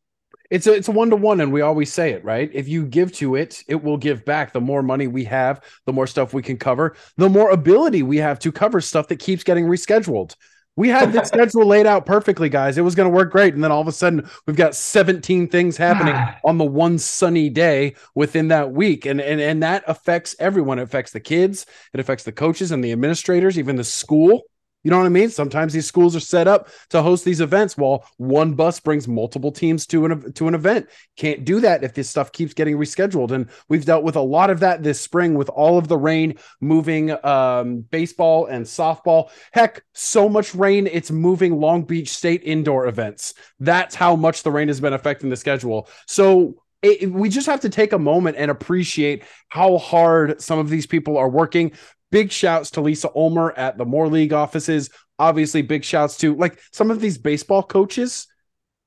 It's 0.51 0.67
a 0.67 0.73
it's 0.73 0.89
a 0.89 0.93
one 0.93 1.11
to 1.11 1.17
one, 1.17 1.41
and 1.41 1.53
we 1.53 1.61
always 1.61 1.93
say 1.93 2.11
it, 2.11 2.25
right? 2.25 2.51
If 2.53 2.67
you 2.67 2.85
give 2.85 3.13
to 3.13 3.37
it, 3.37 3.63
it 3.69 3.85
will 3.85 3.97
give 3.97 4.25
back. 4.25 4.53
The 4.53 4.61
more 4.61 4.83
money 4.83 5.07
we 5.07 5.23
have, 5.25 5.63
the 5.87 5.93
more 5.93 6.09
stuff 6.09 6.35
we 6.35 6.43
can 6.43 6.57
cover, 6.57 6.97
the 7.17 7.29
more 7.29 7.51
ability 7.51 8.03
we 8.03 8.17
have 8.17 8.41
to 8.41 8.51
cover 8.51 8.81
stuff 8.81 9.07
that 9.09 9.21
keeps 9.21 9.45
getting 9.45 9.67
rescheduled. 9.67 10.35
We 10.77 10.89
had 10.89 11.13
the 11.13 11.25
schedule 11.25 11.67
laid 11.67 11.87
out 11.87 12.07
perfectly, 12.07 12.49
guys. 12.49 12.79
It 12.79 12.83
was 12.83 12.95
going 12.95 13.11
to 13.11 13.15
work 13.15 13.31
great. 13.33 13.55
And 13.55 13.63
then 13.63 13.73
all 13.73 13.81
of 13.81 13.89
a 13.89 13.93
sudden, 13.93 14.29
we've 14.47 14.57
got 14.57 14.75
17 14.75 15.49
things 15.49 15.77
happening 15.77 16.15
ah. 16.17 16.39
on 16.45 16.59
the 16.59 16.65
one 16.65 16.99
sunny 16.99 17.49
day 17.49 17.95
within 18.15 18.49
that 18.49 18.73
week. 18.73 19.07
And, 19.07 19.21
and, 19.21 19.41
and 19.41 19.63
that 19.63 19.85
affects 19.87 20.35
everyone. 20.39 20.79
It 20.79 20.83
affects 20.83 21.13
the 21.13 21.21
kids, 21.21 21.67
it 21.93 22.01
affects 22.01 22.25
the 22.25 22.33
coaches 22.33 22.71
and 22.71 22.83
the 22.83 22.93
administrators, 22.93 23.59
even 23.59 23.77
the 23.77 23.85
school. 23.85 24.43
You 24.83 24.91
know 24.91 24.99
what 24.99 25.07
I 25.07 25.11
mean? 25.11 25.29
Sometimes 25.29 25.73
these 25.73 25.87
schools 25.87 26.17
are 26.17 26.21
set 26.21 26.49
up 26.49 26.69
to 26.89 27.03
host 27.03 27.25
these 27.25 27.41
events 27.41 27.77
while 27.77 28.05
one 28.17 28.55
bus 28.55 28.81
brings 28.81 29.07
multiple 29.07 29.53
teams 29.53 29.87
to 29.89 30.07
an 30.07 30.33
to 30.33 30.49
an 30.49 30.55
event. 30.55 30.89
Can't 31.17 31.45
do 31.45 31.61
that 31.61 31.85
if 31.85 31.93
this 31.93 32.09
stuff 32.09 32.33
keeps 32.33 32.55
getting 32.55 32.77
rescheduled. 32.77 33.31
And 33.31 33.49
we've 33.69 33.85
dealt 33.85 34.05
with 34.05 34.17
a 34.17 34.21
lot 34.21 34.49
of 34.49 34.61
that 34.61 34.83
this 34.83 35.01
spring 35.01 35.35
with 35.35 35.51
all 35.51 35.77
of 35.77 35.89
the 35.89 35.99
rain 35.99 36.39
moving 36.61 37.15
um, 37.25 37.81
baseball 37.81 38.47
and 38.47 38.65
softball. 38.65 39.31
Heck, 39.53 39.83
so 39.93 40.29
much 40.29 40.55
rain 40.55 40.87
it's 40.87 41.11
moving 41.11 41.61
Long 41.61 41.83
Beach 41.83 42.09
State 42.09 42.43
indoor 42.45 42.87
events. 42.87 43.35
That's 43.59 43.95
how 43.95 44.17
much 44.17 44.43
the 44.43 44.51
rain 44.51 44.69
has 44.69 44.81
been 44.81 44.95
affecting 44.95 45.29
the 45.29 45.37
schedule. 45.37 45.89
So 46.07 46.63
it, 46.83 47.11
we 47.11 47.29
just 47.29 47.47
have 47.47 47.61
to 47.61 47.69
take 47.69 47.93
a 47.93 47.99
moment 47.99 48.37
and 48.39 48.51
appreciate 48.51 49.25
how 49.49 49.77
hard 49.79 50.41
some 50.41 50.59
of 50.59 50.71
these 50.71 50.87
people 50.87 51.19
are 51.19 51.29
working. 51.29 51.73
Big 52.11 52.33
shouts 52.33 52.73
to 52.73 52.81
Lisa 52.81 53.11
Ulmer 53.15 53.53
at 53.57 53.79
the 53.79 53.85
Moore 53.85 54.09
League 54.09 54.33
offices. 54.33 54.91
Obviously, 55.19 55.63
big 55.63 55.85
shouts 55.85 56.17
to 56.19 56.35
like 56.35 56.59
some 56.73 56.91
of 56.91 57.01
these 57.01 57.19
baseball 57.19 57.63
coaches. 57.63 58.27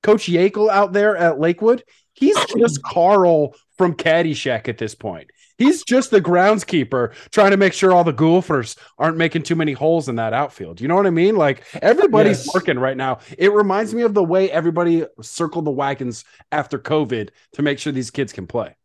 Coach 0.01 0.25
Yakel 0.25 0.69
out 0.69 0.91
there 0.91 1.15
at 1.15 1.39
Lakewood, 1.39 1.83
he's 2.13 2.37
just 2.57 2.83
Carl 2.83 3.55
from 3.77 3.95
Caddyshack 3.95 4.67
at 4.67 4.77
this 4.77 4.95
point. 4.95 5.29
He's 5.57 5.83
just 5.83 6.11
the 6.11 6.21
groundskeeper 6.21 7.13
trying 7.31 7.51
to 7.51 7.57
make 7.57 7.73
sure 7.73 7.91
all 7.91 8.03
the 8.03 8.11
Gophers 8.11 8.75
aren't 8.97 9.17
making 9.17 9.43
too 9.43 9.55
many 9.55 9.73
holes 9.73 10.09
in 10.09 10.15
that 10.15 10.33
outfield. 10.33 10.81
You 10.81 10.87
know 10.87 10.95
what 10.95 11.07
I 11.07 11.11
mean? 11.11 11.35
Like 11.35 11.63
everybody's 11.81 12.45
yes. 12.45 12.53
working 12.53 12.79
right 12.79 12.97
now. 12.97 13.19
It 13.37 13.53
reminds 13.53 13.93
me 13.93 14.01
of 14.01 14.13
the 14.13 14.23
way 14.23 14.51
everybody 14.51 15.05
circled 15.21 15.65
the 15.65 15.71
wagons 15.71 16.25
after 16.51 16.79
COVID 16.79 17.29
to 17.53 17.61
make 17.61 17.79
sure 17.79 17.93
these 17.93 18.11
kids 18.11 18.33
can 18.33 18.47
play. 18.47 18.75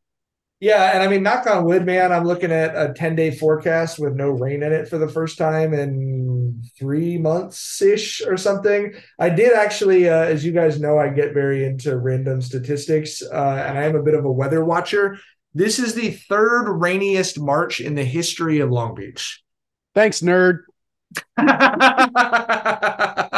Yeah, 0.60 0.90
and 0.92 1.04
I 1.04 1.06
mean, 1.06 1.22
knock 1.22 1.46
on 1.46 1.64
wood, 1.64 1.86
man. 1.86 2.10
I'm 2.10 2.24
looking 2.24 2.50
at 2.50 2.74
a 2.74 2.92
10 2.92 3.14
day 3.14 3.30
forecast 3.30 4.00
with 4.00 4.14
no 4.14 4.30
rain 4.30 4.64
in 4.64 4.72
it 4.72 4.88
for 4.88 4.98
the 4.98 5.08
first 5.08 5.38
time 5.38 5.72
in 5.72 6.64
three 6.76 7.16
months 7.16 7.80
ish 7.80 8.22
or 8.26 8.36
something. 8.36 8.92
I 9.20 9.28
did 9.28 9.52
actually, 9.52 10.08
uh, 10.08 10.24
as 10.24 10.44
you 10.44 10.50
guys 10.50 10.80
know, 10.80 10.98
I 10.98 11.10
get 11.10 11.32
very 11.32 11.64
into 11.64 11.96
random 11.96 12.42
statistics, 12.42 13.22
uh, 13.22 13.64
and 13.66 13.78
I 13.78 13.84
am 13.84 13.94
a 13.94 14.02
bit 14.02 14.14
of 14.14 14.24
a 14.24 14.32
weather 14.32 14.64
watcher. 14.64 15.18
This 15.54 15.78
is 15.78 15.94
the 15.94 16.10
third 16.10 16.68
rainiest 16.68 17.38
March 17.38 17.80
in 17.80 17.94
the 17.94 18.04
history 18.04 18.58
of 18.58 18.70
Long 18.70 18.96
Beach. 18.96 19.40
Thanks, 19.94 20.22
nerd. 20.22 20.62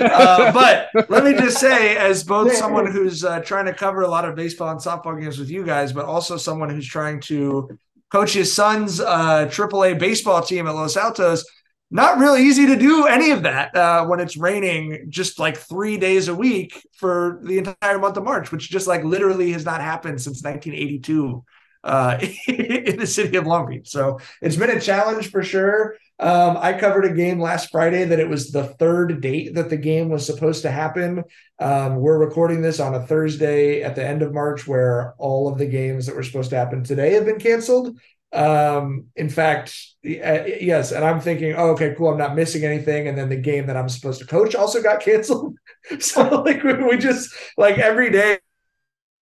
uh, 0.00 0.52
but 0.52 0.88
let 1.10 1.24
me 1.24 1.34
just 1.34 1.58
say, 1.58 1.96
as 1.96 2.24
both 2.24 2.52
someone 2.54 2.90
who's 2.90 3.24
uh, 3.24 3.40
trying 3.40 3.66
to 3.66 3.74
cover 3.74 4.02
a 4.02 4.08
lot 4.08 4.24
of 4.24 4.34
baseball 4.34 4.70
and 4.70 4.80
softball 4.80 5.20
games 5.20 5.38
with 5.38 5.50
you 5.50 5.64
guys, 5.64 5.92
but 5.92 6.04
also 6.04 6.36
someone 6.36 6.70
who's 6.70 6.86
trying 6.86 7.20
to 7.20 7.68
coach 8.10 8.32
his 8.32 8.52
son's 8.52 9.00
uh, 9.00 9.46
AAA 9.46 9.98
baseball 9.98 10.42
team 10.42 10.66
at 10.66 10.74
Los 10.74 10.96
Altos, 10.96 11.44
not 11.90 12.18
really 12.18 12.42
easy 12.42 12.66
to 12.66 12.76
do 12.76 13.06
any 13.06 13.30
of 13.30 13.44
that 13.44 13.74
uh, 13.76 14.04
when 14.06 14.20
it's 14.20 14.36
raining 14.36 15.06
just 15.08 15.38
like 15.38 15.56
three 15.56 15.96
days 15.96 16.28
a 16.28 16.34
week 16.34 16.84
for 16.94 17.40
the 17.44 17.58
entire 17.58 17.98
month 17.98 18.16
of 18.16 18.24
March, 18.24 18.50
which 18.50 18.68
just 18.68 18.86
like 18.86 19.04
literally 19.04 19.52
has 19.52 19.64
not 19.64 19.80
happened 19.80 20.20
since 20.20 20.42
1982 20.42 21.44
uh, 21.84 22.18
in 22.48 22.98
the 22.98 23.06
city 23.06 23.36
of 23.36 23.46
Long 23.46 23.68
Beach. 23.68 23.88
So 23.88 24.18
it's 24.42 24.56
been 24.56 24.70
a 24.70 24.80
challenge 24.80 25.30
for 25.30 25.42
sure. 25.42 25.96
Um, 26.18 26.56
I 26.58 26.72
covered 26.72 27.04
a 27.04 27.14
game 27.14 27.40
last 27.40 27.70
Friday 27.70 28.04
that 28.04 28.20
it 28.20 28.28
was 28.28 28.50
the 28.50 28.64
third 28.64 29.20
date 29.20 29.54
that 29.54 29.68
the 29.68 29.76
game 29.76 30.08
was 30.08 30.24
supposed 30.24 30.62
to 30.62 30.70
happen. 30.70 31.24
Um, 31.58 31.96
we're 31.96 32.18
recording 32.18 32.62
this 32.62 32.80
on 32.80 32.94
a 32.94 33.06
Thursday 33.06 33.82
at 33.82 33.94
the 33.94 34.06
end 34.06 34.22
of 34.22 34.32
March, 34.32 34.66
where 34.66 35.14
all 35.18 35.46
of 35.46 35.58
the 35.58 35.66
games 35.66 36.06
that 36.06 36.16
were 36.16 36.22
supposed 36.22 36.50
to 36.50 36.56
happen 36.56 36.82
today 36.82 37.12
have 37.14 37.26
been 37.26 37.38
canceled. 37.38 37.98
Um, 38.32 39.06
in 39.14 39.28
fact, 39.28 39.76
uh, 40.04 40.44
yes, 40.44 40.92
and 40.92 41.04
I'm 41.04 41.20
thinking, 41.20 41.54
oh, 41.54 41.70
okay, 41.70 41.94
cool, 41.96 42.08
I'm 42.08 42.18
not 42.18 42.34
missing 42.34 42.64
anything. 42.64 43.08
And 43.08 43.16
then 43.16 43.28
the 43.28 43.36
game 43.36 43.66
that 43.66 43.76
I'm 43.76 43.88
supposed 43.88 44.20
to 44.20 44.26
coach 44.26 44.54
also 44.54 44.82
got 44.82 45.00
canceled. 45.04 45.56
so 46.00 46.42
like 46.42 46.62
we 46.64 46.96
just 46.96 47.34
like 47.56 47.78
every 47.78 48.10
day 48.10 48.38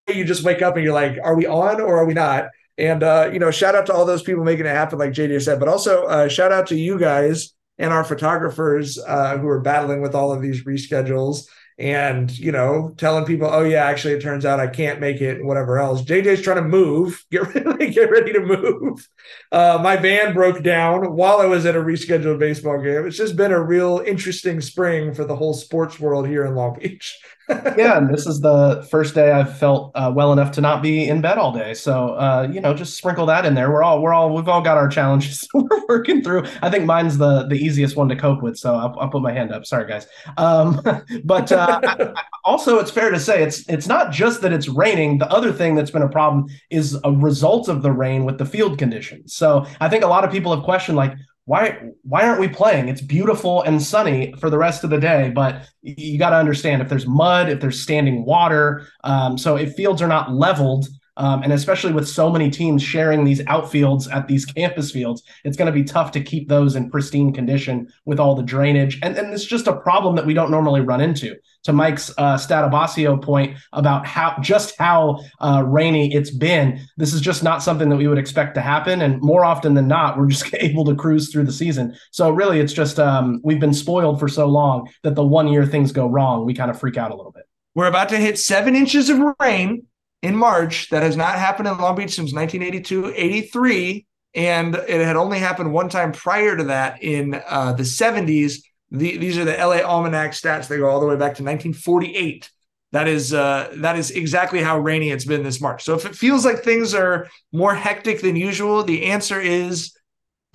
you 0.07 0.23
just 0.23 0.43
wake 0.43 0.61
up 0.61 0.75
and 0.75 0.83
you're 0.83 0.93
like, 0.93 1.17
are 1.23 1.35
we 1.35 1.45
on 1.45 1.81
or 1.81 1.97
are 1.97 2.05
we 2.05 2.13
not? 2.13 2.45
And 2.77 3.03
uh, 3.03 3.29
you 3.31 3.39
know, 3.39 3.51
shout 3.51 3.75
out 3.75 3.85
to 3.87 3.93
all 3.93 4.05
those 4.05 4.23
people 4.23 4.43
making 4.43 4.65
it 4.65 4.69
happen, 4.69 4.99
like 4.99 5.11
JD 5.11 5.41
said, 5.41 5.59
but 5.59 5.69
also 5.69 6.05
uh, 6.05 6.27
shout 6.27 6.51
out 6.51 6.67
to 6.67 6.75
you 6.75 6.99
guys 6.99 7.53
and 7.77 7.93
our 7.93 8.03
photographers 8.03 8.97
uh, 8.99 9.37
who 9.37 9.47
are 9.47 9.61
battling 9.61 10.01
with 10.01 10.15
all 10.15 10.31
of 10.31 10.41
these 10.41 10.63
reschedules 10.63 11.47
and 11.77 12.37
you 12.39 12.53
know 12.53 12.93
telling 12.95 13.25
people 13.25 13.49
oh 13.51 13.63
yeah 13.63 13.83
actually 13.83 14.13
it 14.13 14.21
turns 14.21 14.45
out 14.45 14.61
i 14.61 14.67
can't 14.67 15.01
make 15.01 15.19
it 15.19 15.43
whatever 15.43 15.77
else. 15.77 16.01
Jj's 16.03 16.41
trying 16.41 16.63
to 16.63 16.69
move. 16.69 17.21
Get 17.31 17.53
ready 17.53 17.91
get 17.91 18.09
ready 18.09 18.31
to 18.31 18.39
move. 18.39 19.07
Uh, 19.51 19.79
my 19.81 19.97
van 19.97 20.33
broke 20.33 20.63
down 20.63 21.15
while 21.15 21.39
i 21.39 21.45
was 21.45 21.65
at 21.65 21.75
a 21.75 21.79
rescheduled 21.79 22.39
baseball 22.39 22.81
game. 22.81 23.05
It's 23.05 23.17
just 23.17 23.35
been 23.35 23.51
a 23.51 23.61
real 23.61 24.01
interesting 24.05 24.61
spring 24.61 25.13
for 25.13 25.25
the 25.25 25.35
whole 25.35 25.53
sports 25.53 25.99
world 25.99 26.27
here 26.27 26.45
in 26.45 26.55
long 26.55 26.77
beach 26.79 27.19
yeah, 27.49 27.97
and 27.97 28.09
this 28.09 28.25
is 28.25 28.39
the 28.39 28.87
first 28.89 29.13
day 29.13 29.31
I've 29.31 29.57
felt 29.57 29.91
uh, 29.93 30.11
well 30.13 30.33
enough 30.33 30.51
to 30.53 30.61
not 30.61 30.81
be 30.81 31.07
in 31.07 31.21
bed 31.21 31.37
all 31.37 31.51
day. 31.51 31.73
So 31.73 32.09
uh, 32.15 32.47
you 32.51 32.59
know, 32.59 32.73
just 32.73 32.97
sprinkle 32.97 33.25
that 33.27 33.45
in 33.45 33.53
there. 33.53 33.69
We're 33.69 33.83
all 33.83 34.01
we're 34.01 34.13
all 34.13 34.33
we've 34.33 34.47
all 34.47 34.61
got 34.61 34.77
our 34.77 34.87
challenges 34.87 35.47
we're 35.53 35.85
working 35.87 36.23
through. 36.23 36.45
I 36.61 36.69
think 36.69 36.85
mine's 36.85 37.17
the 37.17 37.47
the 37.47 37.55
easiest 37.55 37.95
one 37.95 38.09
to 38.09 38.15
cope 38.15 38.41
with. 38.41 38.57
So 38.57 38.73
I'll, 38.73 38.95
I'll 38.99 39.09
put 39.09 39.21
my 39.21 39.31
hand 39.31 39.51
up. 39.51 39.65
Sorry, 39.65 39.87
guys. 39.87 40.07
Um, 40.37 40.81
but 41.23 41.51
uh, 41.51 42.13
also, 42.43 42.79
it's 42.79 42.91
fair 42.91 43.11
to 43.11 43.19
say 43.19 43.43
it's 43.43 43.67
it's 43.69 43.87
not 43.87 44.11
just 44.11 44.41
that 44.41 44.51
it's 44.51 44.67
raining. 44.67 45.19
The 45.19 45.31
other 45.31 45.53
thing 45.53 45.75
that's 45.75 45.91
been 45.91 46.01
a 46.01 46.09
problem 46.09 46.47
is 46.71 46.97
a 47.03 47.11
result 47.11 47.67
of 47.67 47.83
the 47.83 47.91
rain 47.91 48.25
with 48.25 48.37
the 48.37 48.45
field 48.45 48.79
conditions. 48.79 49.33
So 49.33 49.65
I 49.79 49.89
think 49.89 50.03
a 50.03 50.07
lot 50.07 50.23
of 50.23 50.31
people 50.31 50.55
have 50.55 50.63
questioned 50.63 50.97
like 50.97 51.13
why 51.45 51.79
why 52.01 52.27
aren't 52.27 52.39
we 52.39 52.47
playing? 52.47 52.89
It's 52.89 53.01
beautiful 53.01 53.61
and 53.61 53.81
sunny 53.81 54.33
for 54.39 54.49
the 54.49 54.57
rest 54.57 54.83
of 54.83 54.89
the 54.89 54.99
day 54.99 55.29
but 55.29 55.69
you 55.81 56.17
got 56.17 56.31
to 56.31 56.37
understand 56.37 56.81
if 56.81 56.89
there's 56.89 57.07
mud 57.07 57.49
if 57.49 57.59
there's 57.59 57.79
standing 57.79 58.25
water 58.25 58.87
um, 59.03 59.37
so 59.37 59.55
if 59.55 59.75
fields 59.75 60.01
are 60.01 60.07
not 60.07 60.33
leveled 60.33 60.87
um, 61.17 61.43
and 61.43 61.53
especially 61.53 61.93
with 61.93 62.07
so 62.07 62.29
many 62.29 62.49
teams 62.49 62.81
sharing 62.81 63.23
these 63.23 63.41
outfields 63.41 64.11
at 64.13 64.27
these 64.27 64.45
campus 64.45 64.91
fields 64.91 65.23
it's 65.43 65.57
going 65.57 65.71
to 65.71 65.71
be 65.71 65.83
tough 65.83 66.11
to 66.11 66.21
keep 66.21 66.47
those 66.47 66.75
in 66.75 66.89
pristine 66.89 67.33
condition 67.33 67.87
with 68.05 68.19
all 68.19 68.35
the 68.35 68.43
drainage 68.43 68.99
and, 69.01 69.17
and 69.17 69.33
it's 69.33 69.45
just 69.45 69.67
a 69.67 69.75
problem 69.75 70.15
that 70.15 70.25
we 70.25 70.33
don't 70.33 70.51
normally 70.51 70.81
run 70.81 71.01
into 71.01 71.35
to 71.65 71.73
Mike's 71.73 72.11
uh, 72.17 72.37
Statabasio 72.37 73.21
point 73.21 73.57
about 73.73 74.05
how 74.05 74.37
just 74.39 74.77
how 74.77 75.19
uh, 75.41 75.63
rainy 75.65 76.13
it's 76.13 76.29
been, 76.29 76.79
this 76.95 77.11
is 77.11 77.21
just 77.21 77.43
not 77.43 77.63
something 77.63 77.89
that 77.89 77.97
we 77.97 78.07
would 78.07 78.19
expect 78.19 78.53
to 78.55 78.61
happen. 78.61 79.01
And 79.01 79.19
more 79.21 79.43
often 79.43 79.73
than 79.73 79.87
not, 79.87 80.17
we're 80.17 80.27
just 80.27 80.53
able 80.59 80.85
to 80.85 80.95
cruise 80.95 81.31
through 81.31 81.45
the 81.45 81.51
season. 81.51 81.95
So 82.11 82.29
really, 82.29 82.59
it's 82.59 82.71
just 82.71 82.99
um, 82.99 83.41
we've 83.43 83.59
been 83.59 83.73
spoiled 83.73 84.19
for 84.19 84.27
so 84.27 84.45
long 84.47 84.89
that 85.01 85.15
the 85.15 85.25
one 85.25 85.47
year 85.47 85.65
things 85.65 85.91
go 85.91 86.07
wrong, 86.07 86.45
we 86.45 86.53
kind 86.53 86.69
of 86.69 86.79
freak 86.79 86.97
out 86.97 87.11
a 87.11 87.15
little 87.15 87.31
bit. 87.31 87.45
We're 87.73 87.87
about 87.87 88.09
to 88.09 88.17
hit 88.17 88.37
seven 88.37 88.75
inches 88.75 89.09
of 89.09 89.19
rain 89.39 89.87
in 90.25 90.35
March. 90.35 90.89
That 90.89 91.03
has 91.03 91.15
not 91.15 91.35
happened 91.35 91.67
in 91.67 91.77
Long 91.77 91.95
Beach 91.95 92.15
since 92.15 92.33
1982 92.33 93.13
83. 93.15 94.05
And 94.33 94.75
it 94.75 95.05
had 95.05 95.15
only 95.15 95.39
happened 95.39 95.71
one 95.71 95.87
time 95.87 96.11
prior 96.11 96.57
to 96.57 96.65
that 96.65 97.01
in 97.01 97.41
uh, 97.47 97.73
the 97.73 97.83
70s 97.83 98.61
the, 98.91 99.17
these 99.17 99.37
are 99.37 99.45
the 99.45 99.53
LA 99.53 99.81
Almanac 99.81 100.31
stats. 100.31 100.67
They 100.67 100.77
go 100.77 100.87
all 100.87 100.99
the 100.99 101.07
way 101.07 101.15
back 101.15 101.35
to 101.35 101.43
1948. 101.43 102.49
That 102.91 103.07
is 103.07 103.33
uh, 103.33 103.73
that 103.77 103.97
is 103.97 104.11
exactly 104.11 104.61
how 104.61 104.79
rainy 104.79 105.09
it's 105.09 105.25
been 105.25 105.43
this 105.43 105.59
March. 105.59 105.83
So 105.83 105.95
if 105.95 106.05
it 106.05 106.15
feels 106.15 106.45
like 106.45 106.63
things 106.63 106.93
are 106.93 107.27
more 107.51 107.75
hectic 107.75 108.21
than 108.21 108.35
usual, 108.35 108.83
the 108.83 109.05
answer 109.07 109.41
is 109.41 109.97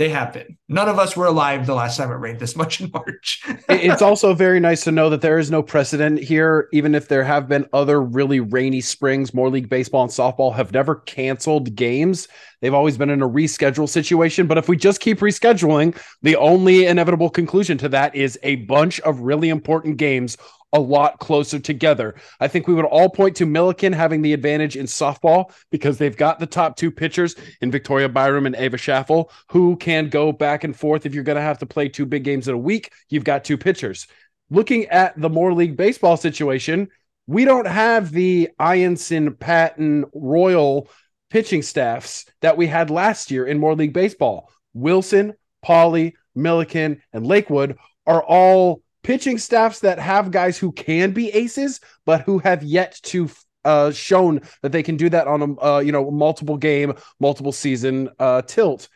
they 0.00 0.08
have 0.08 0.32
been. 0.32 0.56
None 0.66 0.88
of 0.88 0.98
us 0.98 1.14
were 1.14 1.26
alive 1.26 1.66
the 1.66 1.74
last 1.74 1.98
time 1.98 2.10
it 2.10 2.14
rained 2.14 2.40
this 2.40 2.56
much 2.62 2.80
in 2.80 2.90
March. 2.90 3.42
it's 3.68 4.00
also 4.00 4.32
very 4.32 4.58
nice 4.58 4.82
to 4.84 4.90
know 4.90 5.10
that 5.10 5.20
there 5.20 5.38
is 5.38 5.50
no 5.50 5.62
precedent 5.62 6.18
here, 6.18 6.70
even 6.72 6.94
if 6.94 7.06
there 7.06 7.22
have 7.22 7.48
been 7.48 7.66
other 7.74 8.00
really 8.00 8.40
rainy 8.40 8.80
springs. 8.80 9.34
Moore 9.34 9.50
League 9.50 9.68
Baseball 9.68 10.04
and 10.04 10.10
softball 10.10 10.54
have 10.54 10.72
never 10.72 10.94
canceled 10.94 11.74
games. 11.74 12.28
They've 12.62 12.72
always 12.72 12.96
been 12.96 13.10
in 13.10 13.20
a 13.20 13.28
reschedule 13.28 13.86
situation. 13.86 14.46
But 14.46 14.56
if 14.56 14.70
we 14.70 14.76
just 14.78 15.00
keep 15.02 15.18
rescheduling, 15.18 15.94
the 16.22 16.36
only 16.36 16.86
inevitable 16.86 17.28
conclusion 17.28 17.76
to 17.76 17.90
that 17.90 18.14
is 18.14 18.38
a 18.42 18.56
bunch 18.56 19.00
of 19.00 19.20
really 19.20 19.50
important 19.50 19.98
games 19.98 20.38
a 20.72 20.80
lot 20.80 21.18
closer 21.18 21.58
together. 21.58 22.14
I 22.38 22.48
think 22.48 22.68
we 22.68 22.74
would 22.74 22.84
all 22.84 23.08
point 23.08 23.36
to 23.36 23.46
Millikan 23.46 23.94
having 23.94 24.22
the 24.22 24.32
advantage 24.32 24.76
in 24.76 24.86
softball 24.86 25.52
because 25.70 25.98
they've 25.98 26.16
got 26.16 26.38
the 26.38 26.46
top 26.46 26.76
two 26.76 26.90
pitchers 26.90 27.34
in 27.60 27.70
Victoria 27.70 28.08
Byram 28.08 28.46
and 28.46 28.56
Ava 28.56 28.76
Schaffel 28.76 29.30
who 29.48 29.76
can 29.76 30.08
go 30.08 30.32
back 30.32 30.64
and 30.64 30.76
forth. 30.76 31.06
If 31.06 31.14
you're 31.14 31.24
going 31.24 31.36
to 31.36 31.42
have 31.42 31.58
to 31.58 31.66
play 31.66 31.88
two 31.88 32.06
big 32.06 32.24
games 32.24 32.48
in 32.48 32.54
a 32.54 32.58
week, 32.58 32.92
you've 33.08 33.24
got 33.24 33.44
two 33.44 33.58
pitchers. 33.58 34.06
Looking 34.50 34.86
at 34.86 35.20
the 35.20 35.30
moore 35.30 35.54
league 35.54 35.76
baseball 35.76 36.16
situation, 36.16 36.88
we 37.26 37.44
don't 37.44 37.66
have 37.66 38.10
the 38.10 38.50
Ianson, 38.58 39.38
Patton, 39.38 40.04
Royal 40.12 40.88
pitching 41.30 41.62
staffs 41.62 42.26
that 42.42 42.56
we 42.56 42.66
had 42.66 42.90
last 42.90 43.30
year 43.30 43.46
in 43.46 43.58
moore 43.58 43.76
league 43.76 43.92
baseball. 43.92 44.50
Wilson, 44.74 45.34
Poly, 45.62 46.16
Millikan, 46.36 47.00
and 47.12 47.26
Lakewood 47.26 47.76
are 48.06 48.22
all 48.22 48.82
pitching 49.02 49.38
staffs 49.38 49.80
that 49.80 49.98
have 49.98 50.30
guys 50.30 50.58
who 50.58 50.72
can 50.72 51.12
be 51.12 51.30
aces, 51.30 51.80
but 52.06 52.22
who 52.22 52.38
have 52.38 52.62
yet 52.62 52.98
to 53.04 53.28
uh, 53.64 53.90
shown 53.90 54.40
that 54.62 54.72
they 54.72 54.82
can 54.82 54.96
do 54.96 55.08
that 55.10 55.26
on 55.26 55.42
a 55.42 55.60
uh, 55.62 55.78
you 55.80 55.92
know 55.92 56.10
multiple 56.10 56.56
game, 56.56 56.94
multiple 57.18 57.52
season 57.52 58.08
uh, 58.18 58.42
tilt. 58.42 58.88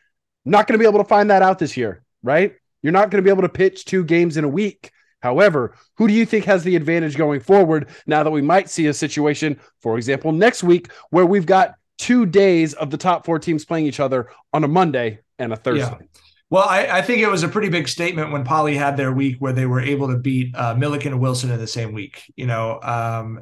Not 0.44 0.66
going 0.66 0.78
to 0.78 0.82
be 0.82 0.88
able 0.88 1.02
to 1.02 1.08
find 1.08 1.30
that 1.30 1.42
out 1.42 1.58
this 1.58 1.76
year, 1.76 2.02
right? 2.22 2.54
You're 2.82 2.92
not 2.92 3.10
going 3.10 3.22
to 3.22 3.26
be 3.26 3.30
able 3.30 3.42
to 3.42 3.48
pitch 3.48 3.86
two 3.86 4.04
games 4.04 4.36
in 4.36 4.44
a 4.44 4.48
week. 4.48 4.90
However, 5.20 5.74
who 5.96 6.06
do 6.06 6.12
you 6.12 6.26
think 6.26 6.44
has 6.44 6.64
the 6.64 6.76
advantage 6.76 7.16
going 7.16 7.40
forward 7.40 7.88
now 8.06 8.22
that 8.22 8.30
we 8.30 8.42
might 8.42 8.68
see 8.68 8.88
a 8.88 8.92
situation, 8.92 9.58
for 9.80 9.96
example, 9.96 10.32
next 10.32 10.62
week 10.62 10.92
where 11.08 11.24
we've 11.24 11.46
got 11.46 11.76
two 11.96 12.26
days 12.26 12.74
of 12.74 12.90
the 12.90 12.98
top 12.98 13.24
four 13.24 13.38
teams 13.38 13.64
playing 13.64 13.86
each 13.86 14.00
other 14.00 14.28
on 14.52 14.64
a 14.64 14.68
Monday 14.68 15.20
and 15.38 15.50
a 15.50 15.56
Thursday? 15.56 15.96
Yeah. 15.98 16.20
Well, 16.54 16.68
I, 16.68 16.86
I, 16.98 17.02
think 17.02 17.20
it 17.20 17.28
was 17.28 17.42
a 17.42 17.48
pretty 17.48 17.68
big 17.68 17.88
statement 17.88 18.30
when 18.30 18.44
Poly 18.44 18.76
had 18.76 18.96
their 18.96 19.12
week 19.12 19.38
where 19.40 19.52
they 19.52 19.66
were 19.66 19.80
able 19.80 20.06
to 20.06 20.16
beat 20.16 20.54
uh, 20.54 20.76
Millikan 20.76 21.06
and 21.06 21.20
Wilson 21.20 21.50
in 21.50 21.58
the 21.58 21.66
same 21.66 21.92
week. 21.92 22.32
You 22.36 22.46
know, 22.46 22.80
um, 22.80 23.40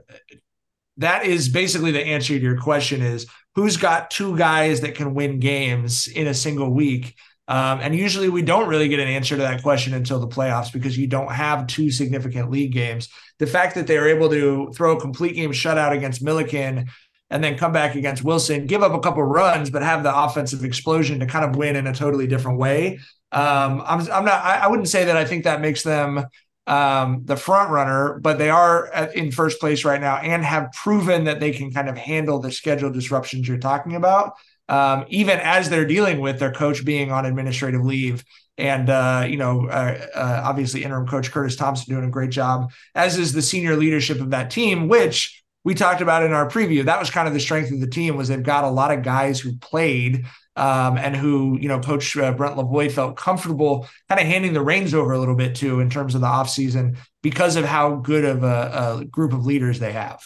that 0.97 1.27
is 1.27 1.51
basically 1.51 1.91
the 1.91 2.01
answer 2.01 2.29
to 2.29 2.41
your 2.41 2.57
question: 2.57 3.03
is 3.03 3.27
who's 3.55 3.77
got 3.77 4.11
two 4.11 4.35
guys 4.39 4.81
that 4.81 4.95
can 4.95 5.13
win 5.13 5.41
games 5.41 6.09
in 6.09 6.27
a 6.27 6.33
single 6.33 6.73
week? 6.73 7.15
Um, 7.49 7.81
and 7.83 7.95
usually 7.95 8.31
we 8.31 8.41
don't 8.41 8.71
really 8.71 8.89
get 8.89 8.99
an 8.99 9.09
answer 9.09 9.37
to 9.37 9.43
that 9.43 9.63
question 9.63 9.93
until 9.93 10.19
the 10.19 10.27
playoffs 10.27 10.73
because 10.73 10.97
you 10.97 11.07
don't 11.07 11.33
have 11.33 11.67
two 11.67 11.91
significant 11.91 12.51
league 12.51 12.73
games. 12.73 13.11
The 13.39 13.47
fact 13.47 13.75
that 13.75 13.87
they 13.87 13.99
were 13.99 14.09
able 14.09 14.31
to 14.31 14.73
throw 14.75 14.97
a 14.97 15.01
complete 15.01 15.35
game 15.35 15.53
shutout 15.53 15.93
against 15.93 16.25
Millikan 16.25 16.89
and 17.33 17.43
then 17.43 17.57
come 17.57 17.73
back 17.73 17.95
against 17.95 18.23
Wilson, 18.23 18.67
give 18.67 18.83
up 18.83 18.93
a 18.93 19.01
couple 19.01 19.23
runs, 19.23 19.71
but 19.71 19.83
have 19.83 20.03
the 20.03 20.17
offensive 20.17 20.65
explosion 20.65 21.19
to 21.21 21.27
kind 21.27 21.47
of 21.47 21.57
win 21.57 21.77
in 21.77 21.87
a 21.87 21.95
totally 21.95 22.27
different 22.27 22.59
way. 22.59 23.01
Um, 23.33 23.83
I'm, 23.87 24.01
I'm 24.13 24.25
not, 24.27 24.45
I, 24.45 24.59
I, 24.59 24.67
wouldn't 24.67 24.91
say 24.91 25.07
that 25.07 25.17
I 25.17 25.25
think 25.25 25.45
that 25.45 25.63
makes 25.63 25.83
them 25.83 26.27
um, 26.67 27.23
the 27.25 27.37
front 27.37 27.71
runner, 27.71 28.21
but 28.21 28.37
they 28.37 28.51
are 28.51 29.09
in 29.15 29.33
first 29.33 29.61
place 29.61 29.83
right 29.83 30.01
now 30.01 30.17
and 30.19 30.45
have 30.45 30.71
proven 30.73 31.25
that 31.25 31.41
they 31.41 31.53
can 31.53 31.73
kind 31.73 31.89
of 31.89 31.97
handle 31.97 32.39
the 32.39 32.53
schedule 32.53 32.91
disruptions 32.91 33.49
you're 33.49 33.57
talking 33.57 33.97
about. 33.97 34.35
Um, 34.69 35.07
even 35.09 35.39
as 35.41 35.71
they're 35.71 35.87
dealing 35.87 36.21
with 36.21 36.39
their 36.39 36.53
coach 36.53 36.85
being 36.85 37.11
on 37.11 37.25
administrative 37.25 37.83
leave 37.83 38.23
and 38.59 38.91
uh, 38.91 39.25
you 39.27 39.39
know 39.39 39.67
uh, 39.69 40.07
uh, 40.15 40.43
obviously 40.45 40.85
interim 40.85 41.07
coach 41.07 41.33
curtis 41.33 41.57
thompson 41.57 41.93
doing 41.93 42.07
a 42.07 42.11
great 42.11 42.31
job 42.31 42.71
as 42.95 43.19
is 43.19 43.33
the 43.33 43.43
senior 43.43 43.77
leadership 43.77 44.21
of 44.21 44.31
that 44.31 44.51
team 44.51 44.89
which 44.89 45.42
we 45.65 45.75
talked 45.75 46.01
about 46.01 46.25
in 46.25 46.33
our 46.33 46.49
preview. 46.49 46.85
That 46.85 46.99
was 46.99 47.11
kind 47.11 47.29
of 47.29 47.35
the 47.35 47.41
strength 47.41 47.71
of 47.71 47.81
the 47.81 47.87
team 47.87 48.17
was 48.17 48.29
they've 48.29 48.43
got 48.43 48.65
a 48.65 48.71
lot 48.71 48.93
of 48.93 49.03
guys 49.03 49.41
who 49.41 49.57
played 49.59 50.27
um, 50.57 50.99
and 50.99 51.17
who, 51.17 51.59
you 51.61 51.69
know, 51.69 51.81
Coach 51.81 52.17
uh, 52.17 52.33
Brent 52.33 52.57
Lavoy 52.57 52.91
felt 52.91 53.17
comfortable 53.17 53.89
kind 54.09 54.21
of 54.21 54.27
handing 54.27 54.53
the 54.53 54.61
reins 54.61 54.93
over 54.93 55.13
a 55.13 55.19
little 55.19 55.37
bit 55.37 55.55
to 55.57 55.81
in 55.81 55.89
terms 55.89 56.15
of 56.15 56.21
the 56.21 56.27
offseason 56.27 56.97
because 57.23 57.57
of 57.57 57.65
how 57.65 57.97
good 57.97 58.25
of 58.25 58.43
a, 58.43 58.99
a, 59.01 59.05
group 59.05 59.33
of 59.33 59.47
leaders 59.47 59.79
they 59.79 59.93
have. 59.93 60.23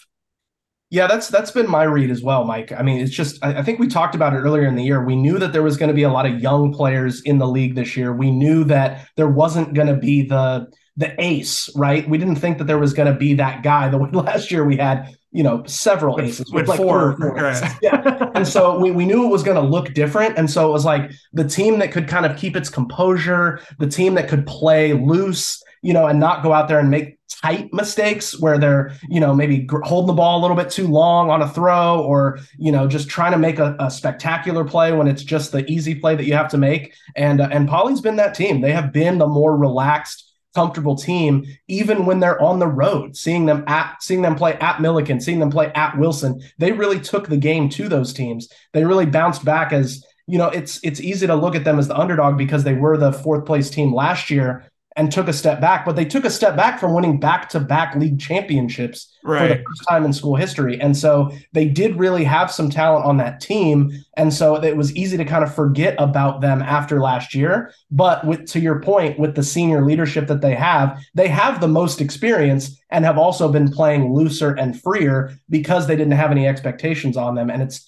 Yeah, 0.89 1.09
that's 1.09 1.29
that's 1.29 1.51
been 1.51 1.69
my 1.69 1.83
read 1.83 2.11
as 2.11 2.23
well, 2.23 2.45
Mike. 2.45 2.71
I 2.71 2.83
mean, 2.83 3.01
it's 3.01 3.13
just 3.13 3.45
I, 3.45 3.59
I 3.59 3.63
think 3.63 3.81
we 3.81 3.89
talked 3.89 4.15
about 4.15 4.35
it 4.35 4.39
earlier 4.39 4.67
in 4.67 4.77
the 4.77 4.85
year. 4.85 5.05
We 5.05 5.17
knew 5.17 5.39
that 5.41 5.53
there 5.53 5.65
was 5.65 5.77
going 5.77 5.89
to 5.89 5.95
be 5.95 6.05
a 6.05 6.11
lot 6.11 6.27
of 6.27 6.41
young 6.41 6.73
players 6.73 7.23
in 7.23 7.39
the 7.39 7.47
league 7.47 7.75
this 7.75 7.97
year. 7.97 8.13
We 8.13 8.31
knew 8.31 8.63
that 8.65 9.09
there 9.17 9.29
wasn't 9.29 9.75
going 9.75 9.89
to 9.89 9.97
be 9.97 10.23
the 10.23 10.69
the 10.97 11.15
ace, 11.23 11.69
right? 11.77 12.09
We 12.09 12.19
didn't 12.19 12.37
think 12.37 12.59
that 12.59 12.65
there 12.65 12.79
was 12.79 12.95
going 12.95 13.13
to 13.13 13.19
be 13.19 13.35
that 13.35 13.63
guy. 13.63 13.89
The 13.89 13.99
way 13.99 14.11
last 14.13 14.51
year 14.51 14.65
we 14.65 14.77
had 14.77 15.15
you 15.37 15.43
know 15.43 15.63
several 15.67 16.19
aces 16.21 16.51
with, 16.51 16.63
with 16.63 16.69
like 16.69 16.79
four, 16.79 17.17
four 17.19 17.35
right. 17.35 17.77
yeah. 17.83 18.31
And 18.35 18.49
so 18.49 18.79
we, 18.79 18.91
we 18.91 19.05
knew 19.05 19.25
it 19.25 19.29
was 19.29 19.43
going 19.43 19.57
to 19.57 19.69
look 19.69 19.93
different. 19.93 20.39
And 20.39 20.51
so 20.51 20.67
it 20.69 20.73
was 20.73 20.87
like 20.87 21.11
the 21.35 21.47
team 21.47 21.79
that 21.81 21.93
could 21.93 22.09
kind 22.09 22.25
of 22.25 22.37
keep 22.39 22.57
its 22.57 22.71
composure 22.71 23.61
the 23.79 23.87
team 23.87 24.15
that 24.15 24.29
could 24.29 24.47
play 24.47 24.95
loose 24.95 25.63
you 25.83 25.93
know 25.93 26.07
and 26.07 26.19
not 26.19 26.43
go 26.43 26.53
out 26.53 26.69
there 26.69 26.79
and 26.79 26.91
make 26.91 27.19
tight 27.29 27.73
mistakes 27.73 28.41
where 28.41 28.59
they're 28.59 28.93
you 29.09 29.21
know 29.21 29.35
maybe 29.35 29.69
holding 29.85 30.07
the 30.07 30.13
ball 30.13 30.41
a 30.41 30.43
little 30.43 30.57
bit 30.57 30.71
too 30.71 30.87
long 30.87 31.31
on 31.31 31.43
a 31.43 31.49
throw 31.49 32.03
or 32.03 32.39
you 32.57 32.73
know 32.73 32.89
just 32.89 33.09
trying 33.09 33.33
to 33.33 33.39
make 33.39 33.59
a, 33.59 33.77
a 33.79 33.91
spectacular 33.91 34.65
play 34.65 34.93
when 34.93 35.07
it's 35.07 35.23
just 35.23 35.53
the 35.53 35.65
easy 35.71 35.95
play 35.95 36.17
that 36.17 36.25
you 36.25 36.33
have 36.33 36.49
to 36.49 36.59
make. 36.59 36.95
And 37.15 37.41
uh, 37.41 37.49
and 37.53 37.69
Poly's 37.69 38.01
been 38.01 38.17
that 38.17 38.35
team. 38.35 38.61
They 38.61 38.73
have 38.73 38.93
been 38.93 39.19
the 39.19 39.27
more 39.29 39.57
relaxed 39.57 40.26
comfortable 40.57 40.97
team, 40.97 41.45
even 41.69 42.07
when 42.07 42.19
they're 42.19 42.41
on 42.41 42.59
the 42.59 42.67
road. 42.67 43.15
Seeing 43.15 43.45
them 43.45 43.63
at 43.67 44.03
seeing 44.03 44.23
them 44.23 44.35
play 44.35 44.55
at 44.55 44.79
Millikan, 44.79 45.23
seeing 45.23 45.39
them 45.39 45.51
play 45.51 45.71
at 45.75 45.99
Wilson, 45.99 46.41
they 46.59 46.73
really 46.73 46.99
took 46.99 47.29
the 47.29 47.37
game 47.37 47.69
to 47.69 47.89
those 47.89 48.15
teams. 48.15 48.49
They 48.73 48.85
really 48.85 49.05
bounced 49.05 49.45
back 49.45 49.75
as 49.75 50.03
you 50.27 50.39
know. 50.39 50.49
It's 50.49 50.81
it's 50.83 51.01
easy 51.01 51.27
to 51.27 51.35
look 51.35 51.55
at 51.55 51.65
them 51.65 51.79
as 51.79 51.89
the 51.89 51.99
underdog 51.99 52.39
because 52.39 52.65
they 52.65 52.73
were 52.73 52.97
the 52.97 53.13
fourth 53.13 53.45
place 53.45 53.69
team 53.69 53.95
last 53.95 54.31
year, 54.31 54.65
and 54.97 55.13
took 55.13 55.29
a 55.29 55.33
step 55.33 55.61
back, 55.61 55.85
but 55.85 55.95
they 55.95 56.07
took 56.07 56.25
a 56.25 56.31
step 56.31 56.57
back 56.57 56.81
from 56.81 56.95
winning 56.95 57.21
back 57.21 57.51
to 57.51 57.61
back 57.61 57.95
league 57.97 58.19
championships 58.19 59.15
right. 59.23 59.41
for 59.41 59.49
the 59.55 59.63
first 59.63 59.85
time 59.89 60.05
in 60.05 60.13
school 60.13 60.37
history. 60.37 60.81
And 60.81 60.97
so 60.97 61.31
they 61.53 61.67
did 61.67 61.99
really 61.99 62.25
have 62.25 62.51
some 62.51 62.71
talent 62.71 63.05
on 63.05 63.19
that 63.19 63.41
team. 63.41 63.93
And 64.17 64.33
so 64.33 64.63
it 64.63 64.77
was 64.77 64.97
easy 64.97 65.19
to 65.19 65.25
kind 65.25 65.45
of 65.45 65.55
forget 65.55 65.95
about 65.99 66.41
them 66.41 66.63
after 66.63 67.01
last 67.01 67.35
year. 67.35 67.73
But 67.91 68.27
with 68.27 68.47
to 68.53 68.61
your 68.61 68.81
point, 68.81 69.19
with 69.19 69.35
the 69.35 69.43
senior 69.43 69.85
leadership 69.85 70.29
that 70.29 70.41
they 70.41 70.55
have, 70.55 70.99
they 71.15 71.29
have 71.29 71.61
the 71.61 71.69
most 71.69 72.01
experience 72.01 72.81
and 72.89 73.05
have 73.05 73.19
also 73.19 73.53
been 73.53 73.71
playing 73.71 74.15
looser 74.15 74.55
and 74.55 74.81
freer 74.81 75.39
because 75.51 75.87
they 75.87 75.97
didn't 75.97 76.15
have 76.15 76.31
any 76.31 76.49
expectations 76.49 77.19
on 77.19 77.35
them. 77.35 77.51
And 77.51 77.61
it's 77.61 77.87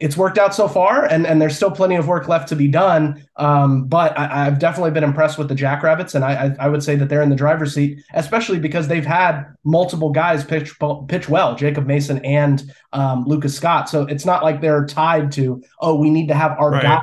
it's 0.00 0.16
worked 0.16 0.38
out 0.38 0.54
so 0.54 0.68
far, 0.68 1.06
and, 1.06 1.26
and 1.26 1.42
there's 1.42 1.56
still 1.56 1.72
plenty 1.72 1.96
of 1.96 2.06
work 2.06 2.28
left 2.28 2.48
to 2.48 2.56
be 2.56 2.68
done. 2.68 3.24
Um, 3.36 3.86
but 3.86 4.16
I, 4.16 4.44
have 4.44 4.60
definitely 4.60 4.92
been 4.92 5.02
impressed 5.02 5.38
with 5.38 5.48
the 5.48 5.56
Jackrabbits, 5.56 6.14
and 6.14 6.24
I, 6.24 6.46
I, 6.46 6.56
I, 6.60 6.68
would 6.68 6.84
say 6.84 6.94
that 6.94 7.08
they're 7.08 7.22
in 7.22 7.30
the 7.30 7.36
driver's 7.36 7.74
seat, 7.74 8.00
especially 8.14 8.60
because 8.60 8.86
they've 8.86 9.04
had 9.04 9.44
multiple 9.64 10.10
guys 10.10 10.44
pitch 10.44 10.72
pitch 11.08 11.28
well, 11.28 11.56
Jacob 11.56 11.86
Mason 11.86 12.24
and 12.24 12.72
um, 12.92 13.24
Lucas 13.24 13.56
Scott. 13.56 13.88
So 13.88 14.02
it's 14.02 14.24
not 14.24 14.44
like 14.44 14.60
they're 14.60 14.86
tied 14.86 15.32
to 15.32 15.62
oh 15.80 15.96
we 15.96 16.10
need 16.10 16.28
to 16.28 16.34
have 16.34 16.52
our 16.58 16.70
right. 16.70 16.82
guy 16.82 17.00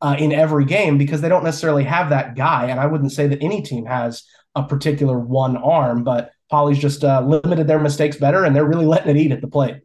uh, 0.00 0.16
in 0.18 0.32
every 0.32 0.64
game 0.64 0.98
because 0.98 1.20
they 1.20 1.28
don't 1.28 1.44
necessarily 1.44 1.84
have 1.84 2.10
that 2.10 2.34
guy. 2.34 2.66
And 2.66 2.80
I 2.80 2.86
wouldn't 2.86 3.12
say 3.12 3.28
that 3.28 3.42
any 3.42 3.62
team 3.62 3.86
has 3.86 4.24
a 4.56 4.64
particular 4.64 5.20
one 5.20 5.56
arm, 5.56 6.02
but 6.02 6.32
Poly's 6.50 6.78
just 6.78 7.04
uh, 7.04 7.20
limited 7.20 7.68
their 7.68 7.78
mistakes 7.78 8.16
better, 8.16 8.44
and 8.44 8.56
they're 8.56 8.64
really 8.64 8.86
letting 8.86 9.14
it 9.14 9.20
eat 9.20 9.30
at 9.30 9.40
the 9.40 9.48
plate 9.48 9.83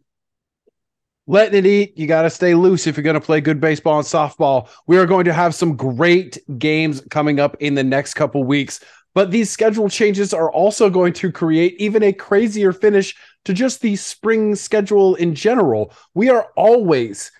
letting 1.30 1.60
it 1.60 1.66
eat. 1.68 1.96
You 1.96 2.08
got 2.08 2.24
to 2.24 2.30
stay 2.30 2.56
loose 2.56 2.88
if 2.88 2.98
you're 2.98 3.04
going 3.04 3.14
to 3.14 3.22
play 3.22 3.40
good 3.40 3.62
baseball 3.62 4.00
and 4.00 4.06
softball. 4.06 4.68
We 4.88 4.98
are 4.98 5.06
going 5.06 5.26
to 5.26 5.34
have 5.34 5.54
some 5.54 5.78
great 5.78 6.40
games 6.58 7.02
coming 7.12 7.40
up 7.40 7.56
in 7.60 7.76
the 7.76 7.84
next 7.84 8.16
couple 8.16 8.44
weeks. 8.44 8.80
But 9.14 9.30
these 9.30 9.50
schedule 9.50 9.90
changes 9.90 10.34
are 10.34 10.52
also 10.52 10.90
going 10.90 11.14
to 11.14 11.32
create 11.32 11.76
even 11.80 12.02
a 12.02 12.12
crazier 12.12 12.74
finish 12.74 13.16
to 13.46 13.54
just 13.54 13.82
the 13.82 13.96
spring 13.96 14.56
schedule 14.56 15.16
in 15.16 15.36
general. 15.36 15.94
We 16.16 16.30
are 16.30 16.48
always 16.56 17.32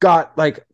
got 0.00 0.38
like 0.38 0.64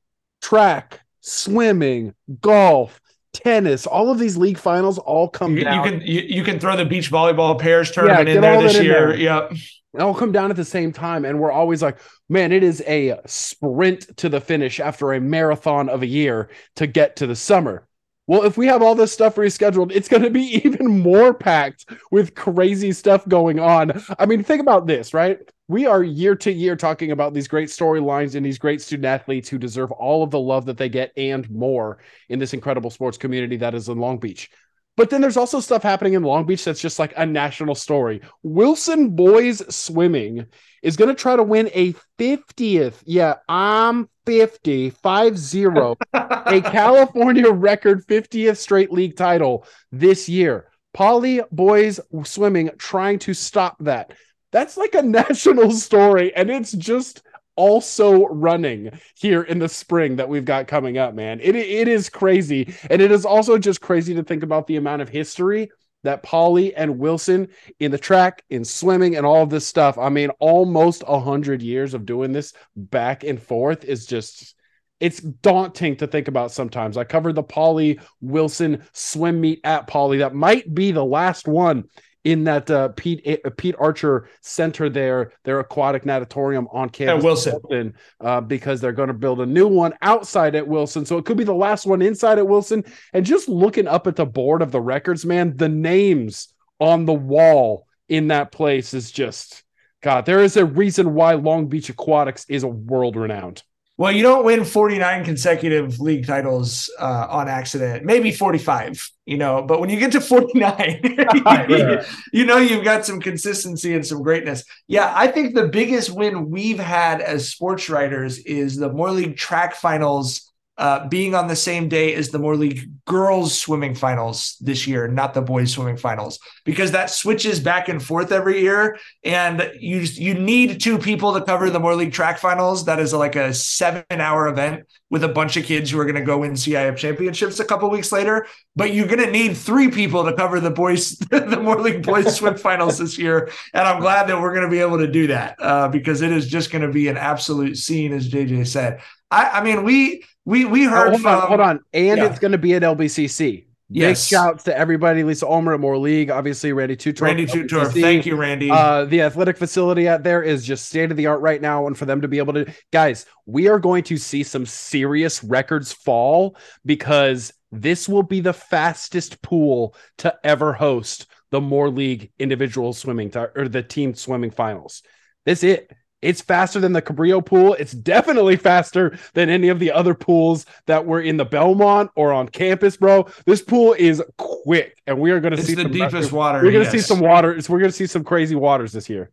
track, 0.42 1.00
swimming, 1.20 2.14
golf, 2.42 3.00
tennis, 3.32 3.86
all 3.86 4.10
of 4.10 4.18
these 4.18 4.36
league 4.36 4.58
finals 4.58 4.98
all 4.98 5.28
come 5.28 5.56
You, 5.56 5.60
you 5.60 5.82
can 5.82 6.00
you, 6.02 6.20
you 6.20 6.44
can 6.44 6.58
throw 6.58 6.76
the 6.76 6.84
beach 6.84 7.10
volleyball 7.10 7.58
pairs 7.58 7.90
tournament 7.90 8.26
get 8.26 8.36
in 8.36 8.42
there 8.42 8.60
this 8.60 8.74
year. 8.74 9.08
there. 9.08 9.16
Yep. 9.16 9.52
They 9.94 10.02
all 10.02 10.14
come 10.14 10.32
down 10.32 10.50
at 10.50 10.56
the 10.56 10.64
same 10.64 10.92
time, 10.92 11.24
and 11.24 11.40
we're 11.40 11.50
always 11.50 11.82
like, 11.82 11.98
man, 12.28 12.52
it 12.52 12.62
is 12.62 12.82
a 12.86 13.18
sprint 13.26 14.16
to 14.18 14.28
the 14.28 14.40
finish 14.40 14.80
after 14.80 15.12
a 15.12 15.20
marathon 15.20 15.88
of 15.88 16.02
a 16.02 16.06
year 16.06 16.50
to 16.76 16.86
get 16.86 17.16
to 17.16 17.26
the 17.26 17.36
summer. 17.36 17.88
Well, 18.26 18.44
if 18.44 18.58
we 18.58 18.66
have 18.66 18.82
all 18.82 18.94
this 18.94 19.10
stuff 19.10 19.36
rescheduled, 19.36 19.90
it's 19.90 20.08
going 20.08 20.22
to 20.22 20.30
be 20.30 20.60
even 20.64 21.00
more 21.00 21.32
packed 21.32 21.86
with 22.10 22.34
crazy 22.34 22.92
stuff 22.92 23.26
going 23.26 23.58
on. 23.58 24.02
I 24.18 24.26
mean, 24.26 24.44
think 24.44 24.60
about 24.60 24.86
this, 24.86 25.14
right? 25.14 25.38
We 25.66 25.86
are 25.86 26.02
year 26.02 26.34
to 26.36 26.52
year 26.52 26.76
talking 26.76 27.10
about 27.10 27.32
these 27.32 27.48
great 27.48 27.70
storylines 27.70 28.34
and 28.34 28.44
these 28.44 28.58
great 28.58 28.82
student 28.82 29.06
athletes 29.06 29.48
who 29.48 29.56
deserve 29.56 29.92
all 29.92 30.22
of 30.22 30.30
the 30.30 30.38
love 30.38 30.66
that 30.66 30.76
they 30.76 30.90
get 30.90 31.12
and 31.16 31.48
more 31.50 31.98
in 32.28 32.38
this 32.38 32.52
incredible 32.52 32.90
sports 32.90 33.16
community 33.16 33.56
that 33.56 33.74
is 33.74 33.88
in 33.88 33.98
Long 33.98 34.18
Beach. 34.18 34.50
But 34.98 35.10
then 35.10 35.20
there's 35.20 35.36
also 35.36 35.60
stuff 35.60 35.84
happening 35.84 36.14
in 36.14 36.24
Long 36.24 36.44
Beach 36.44 36.64
that's 36.64 36.80
just 36.80 36.98
like 36.98 37.14
a 37.16 37.24
national 37.24 37.76
story. 37.76 38.20
Wilson 38.42 39.10
Boys 39.10 39.62
Swimming 39.72 40.46
is 40.82 40.96
going 40.96 41.06
to 41.06 41.14
try 41.14 41.36
to 41.36 41.42
win 41.44 41.70
a 41.72 41.94
50th. 42.18 42.94
Yeah, 43.06 43.36
I'm 43.48 44.08
50, 44.26 44.90
5 44.90 45.38
0, 45.38 45.96
a 46.12 46.60
California 46.64 47.48
record 47.48 48.04
50th 48.08 48.56
straight 48.56 48.90
league 48.90 49.16
title 49.16 49.64
this 49.92 50.28
year. 50.28 50.66
Poly 50.92 51.42
Boys 51.52 52.00
Swimming 52.24 52.70
trying 52.76 53.20
to 53.20 53.34
stop 53.34 53.76
that. 53.78 54.14
That's 54.50 54.76
like 54.76 54.96
a 54.96 55.02
national 55.20 55.70
story, 55.70 56.34
and 56.34 56.50
it's 56.50 56.72
just 56.72 57.22
also 57.58 58.26
running 58.28 58.90
here 59.16 59.42
in 59.42 59.58
the 59.58 59.68
spring 59.68 60.16
that 60.16 60.28
we've 60.28 60.44
got 60.44 60.68
coming 60.68 60.96
up, 60.96 61.12
man. 61.12 61.40
It, 61.40 61.56
it 61.56 61.88
is 61.88 62.08
crazy. 62.08 62.72
And 62.88 63.02
it 63.02 63.10
is 63.10 63.26
also 63.26 63.58
just 63.58 63.80
crazy 63.80 64.14
to 64.14 64.22
think 64.22 64.44
about 64.44 64.68
the 64.68 64.76
amount 64.76 65.02
of 65.02 65.08
history 65.08 65.68
that 66.04 66.22
Poly 66.22 66.72
and 66.76 67.00
Wilson 67.00 67.48
in 67.80 67.90
the 67.90 67.98
track, 67.98 68.44
in 68.48 68.64
swimming, 68.64 69.16
and 69.16 69.26
all 69.26 69.44
this 69.44 69.66
stuff. 69.66 69.98
I 69.98 70.08
mean, 70.08 70.30
almost 70.38 71.02
a 71.06 71.18
hundred 71.18 71.60
years 71.60 71.94
of 71.94 72.06
doing 72.06 72.30
this 72.30 72.52
back 72.76 73.24
and 73.24 73.42
forth 73.42 73.84
is 73.84 74.06
just 74.06 74.54
it's 75.00 75.20
daunting 75.20 75.96
to 75.96 76.06
think 76.06 76.28
about 76.28 76.52
sometimes. 76.52 76.96
I 76.96 77.04
covered 77.04 77.34
the 77.34 77.42
Poly 77.42 78.00
Wilson 78.20 78.84
swim 78.92 79.40
meet 79.40 79.60
at 79.64 79.86
Poly. 79.88 80.18
That 80.18 80.34
might 80.34 80.72
be 80.72 80.92
the 80.92 81.04
last 81.04 81.48
one 81.48 81.84
in 82.24 82.44
that 82.44 82.70
uh, 82.70 82.88
Pete 82.88 83.40
uh, 83.44 83.50
Pete 83.56 83.74
Archer 83.78 84.28
Center 84.40 84.88
there, 84.90 85.32
their 85.44 85.60
aquatic 85.60 86.04
natatorium 86.04 86.68
on 86.72 86.90
campus. 86.90 87.18
At 87.18 87.24
Wilson. 87.24 87.60
Wilson, 87.64 87.94
uh, 88.20 88.40
because 88.40 88.80
they're 88.80 88.92
going 88.92 89.08
to 89.08 89.14
build 89.14 89.40
a 89.40 89.46
new 89.46 89.68
one 89.68 89.94
outside 90.02 90.54
at 90.54 90.66
Wilson. 90.66 91.06
So 91.06 91.18
it 91.18 91.24
could 91.24 91.36
be 91.36 91.44
the 91.44 91.54
last 91.54 91.86
one 91.86 92.02
inside 92.02 92.38
at 92.38 92.46
Wilson. 92.46 92.84
And 93.12 93.24
just 93.24 93.48
looking 93.48 93.86
up 93.86 94.06
at 94.06 94.16
the 94.16 94.26
board 94.26 94.62
of 94.62 94.72
the 94.72 94.80
records, 94.80 95.24
man, 95.24 95.56
the 95.56 95.68
names 95.68 96.52
on 96.80 97.04
the 97.04 97.14
wall 97.14 97.86
in 98.08 98.28
that 98.28 98.52
place 98.52 98.94
is 98.94 99.10
just 99.10 99.62
God. 100.02 100.26
There 100.26 100.42
is 100.42 100.56
a 100.56 100.64
reason 100.64 101.14
why 101.14 101.34
Long 101.34 101.68
Beach 101.68 101.88
Aquatics 101.88 102.46
is 102.48 102.62
a 102.62 102.68
world 102.68 103.16
renowned. 103.16 103.62
Well, 103.98 104.12
you 104.12 104.22
don't 104.22 104.44
win 104.44 104.64
49 104.64 105.24
consecutive 105.24 105.98
league 105.98 106.24
titles 106.24 106.88
uh, 107.00 107.26
on 107.28 107.48
accident. 107.48 108.04
Maybe 108.04 108.30
45, 108.30 109.10
you 109.26 109.36
know, 109.36 109.60
but 109.60 109.80
when 109.80 109.90
you 109.90 109.98
get 109.98 110.12
to 110.12 110.20
49, 110.20 111.00
you, 111.68 112.00
you 112.32 112.46
know 112.46 112.58
you've 112.58 112.84
got 112.84 113.04
some 113.04 113.20
consistency 113.20 113.94
and 113.94 114.06
some 114.06 114.22
greatness. 114.22 114.62
Yeah, 114.86 115.12
I 115.16 115.26
think 115.26 115.56
the 115.56 115.66
biggest 115.66 116.10
win 116.10 116.48
we've 116.48 116.78
had 116.78 117.20
as 117.20 117.48
sports 117.48 117.90
writers 117.90 118.38
is 118.38 118.76
the 118.76 118.92
Moore 118.92 119.10
League 119.10 119.36
track 119.36 119.74
finals 119.74 120.47
uh, 120.78 121.08
being 121.08 121.34
on 121.34 121.48
the 121.48 121.56
same 121.56 121.88
day 121.88 122.14
as 122.14 122.30
the 122.30 122.38
Moore 122.38 122.56
League 122.56 122.88
girls 123.04 123.58
swimming 123.60 123.96
finals 123.96 124.56
this 124.60 124.86
year, 124.86 125.08
not 125.08 125.34
the 125.34 125.42
boys 125.42 125.72
swimming 125.72 125.96
finals, 125.96 126.38
because 126.64 126.92
that 126.92 127.10
switches 127.10 127.58
back 127.58 127.88
and 127.88 128.00
forth 128.00 128.30
every 128.30 128.60
year. 128.60 128.96
And 129.24 129.72
you 129.78 129.98
you 129.98 130.34
need 130.34 130.80
two 130.80 130.98
people 130.98 131.34
to 131.34 131.42
cover 131.42 131.68
the 131.68 131.80
Moore 131.80 131.96
League 131.96 132.12
track 132.12 132.38
finals. 132.38 132.84
That 132.84 133.00
is 133.00 133.12
like 133.12 133.34
a 133.34 133.52
seven 133.52 134.04
hour 134.12 134.46
event 134.46 134.84
with 135.10 135.24
a 135.24 135.28
bunch 135.28 135.56
of 135.56 135.64
kids 135.64 135.90
who 135.90 135.98
are 135.98 136.04
going 136.04 136.14
to 136.14 136.20
go 136.20 136.38
win 136.38 136.52
CIF 136.52 136.96
championships 136.96 137.58
a 137.58 137.64
couple 137.64 137.90
weeks 137.90 138.12
later. 138.12 138.46
But 138.76 138.94
you're 138.94 139.08
going 139.08 139.24
to 139.24 139.30
need 139.30 139.56
three 139.56 139.90
people 139.90 140.24
to 140.24 140.32
cover 140.32 140.60
the 140.60 140.70
boys, 140.70 141.18
the 141.30 141.58
Moore 141.60 141.80
League 141.80 142.04
boys 142.04 142.36
swim 142.36 142.56
finals 142.56 142.98
this 142.98 143.18
year. 143.18 143.50
And 143.74 143.86
I'm 143.86 144.00
glad 144.00 144.28
that 144.28 144.40
we're 144.40 144.54
going 144.54 144.66
to 144.66 144.70
be 144.70 144.80
able 144.80 144.98
to 144.98 145.10
do 145.10 145.26
that 145.28 145.56
uh, 145.60 145.88
because 145.88 146.22
it 146.22 146.30
is 146.30 146.46
just 146.46 146.70
going 146.70 146.82
to 146.82 146.92
be 146.92 147.08
an 147.08 147.16
absolute 147.16 147.78
scene, 147.78 148.12
as 148.12 148.28
JJ 148.30 148.68
said. 148.68 149.00
I, 149.30 149.60
I 149.60 149.64
mean, 149.64 149.84
we 149.84 150.24
we 150.48 150.64
we 150.64 150.84
heard 150.84 151.08
Oh, 151.08 151.10
hold 151.10 151.22
from 151.22 151.34
on, 151.34 151.48
hold 151.48 151.60
on, 151.60 151.80
and 151.92 152.18
yeah. 152.18 152.24
it's 152.26 152.38
going 152.38 152.52
to 152.52 152.58
be 152.58 152.74
at 152.74 152.82
LBCC. 152.82 153.66
Yes. 153.90 154.28
Big 154.28 154.28
shouts 154.38 154.64
to 154.64 154.76
everybody, 154.76 155.24
Lisa 155.24 155.46
Ulmer 155.46 155.72
at 155.72 155.80
Moore 155.80 155.96
League, 155.96 156.30
obviously 156.30 156.72
Randy 156.74 156.94
Tutor. 156.94 157.24
Randy 157.24 157.46
Tutor. 157.46 157.86
Thank 157.86 158.26
you, 158.26 158.36
Randy. 158.36 158.70
Uh, 158.70 159.06
the 159.06 159.22
athletic 159.22 159.56
facility 159.56 160.06
out 160.06 160.22
there 160.22 160.42
is 160.42 160.66
just 160.66 160.86
state 160.86 161.10
of 161.10 161.16
the 161.16 161.26
art 161.26 161.40
right 161.40 161.60
now. 161.60 161.86
And 161.86 161.96
for 161.96 162.04
them 162.04 162.20
to 162.20 162.28
be 162.28 162.36
able 162.36 162.52
to, 162.52 162.70
guys, 162.92 163.24
we 163.46 163.68
are 163.68 163.78
going 163.78 164.04
to 164.04 164.18
see 164.18 164.42
some 164.42 164.66
serious 164.66 165.42
records 165.42 165.90
fall 165.90 166.54
because 166.84 167.50
this 167.72 168.06
will 168.06 168.22
be 168.22 168.40
the 168.40 168.52
fastest 168.52 169.40
pool 169.40 169.94
to 170.18 170.34
ever 170.44 170.74
host 170.74 171.26
the 171.50 171.60
Moore 171.62 171.88
League 171.88 172.30
individual 172.38 172.92
swimming 172.92 173.30
ti- 173.30 173.46
or 173.56 173.68
the 173.68 173.82
team 173.82 174.14
swimming 174.14 174.50
finals. 174.50 175.02
That's 175.46 175.64
it. 175.64 175.90
It's 176.20 176.40
faster 176.40 176.80
than 176.80 176.92
the 176.92 177.02
Cabrillo 177.02 177.44
pool. 177.44 177.74
It's 177.74 177.92
definitely 177.92 178.56
faster 178.56 179.16
than 179.34 179.48
any 179.48 179.68
of 179.68 179.78
the 179.78 179.92
other 179.92 180.14
pools 180.14 180.66
that 180.86 181.06
were 181.06 181.20
in 181.20 181.36
the 181.36 181.44
Belmont 181.44 182.10
or 182.16 182.32
on 182.32 182.48
campus, 182.48 182.96
bro. 182.96 183.28
This 183.46 183.62
pool 183.62 183.94
is 183.96 184.22
quick, 184.36 185.00
and 185.06 185.18
we 185.20 185.30
are 185.30 185.38
going 185.40 185.54
to 185.54 185.62
see 185.62 185.74
the 185.74 185.82
some 185.82 185.92
deepest 185.92 186.14
record- 186.14 186.32
water. 186.32 186.62
We're 186.62 186.72
going 186.72 186.84
to 186.84 186.90
see 186.90 186.98
some 186.98 187.20
water. 187.20 187.58
We're 187.68 187.78
going 187.78 187.90
to 187.90 187.96
see 187.96 188.06
some 188.06 188.24
crazy 188.24 188.56
waters 188.56 188.92
this 188.92 189.08
year. 189.08 189.30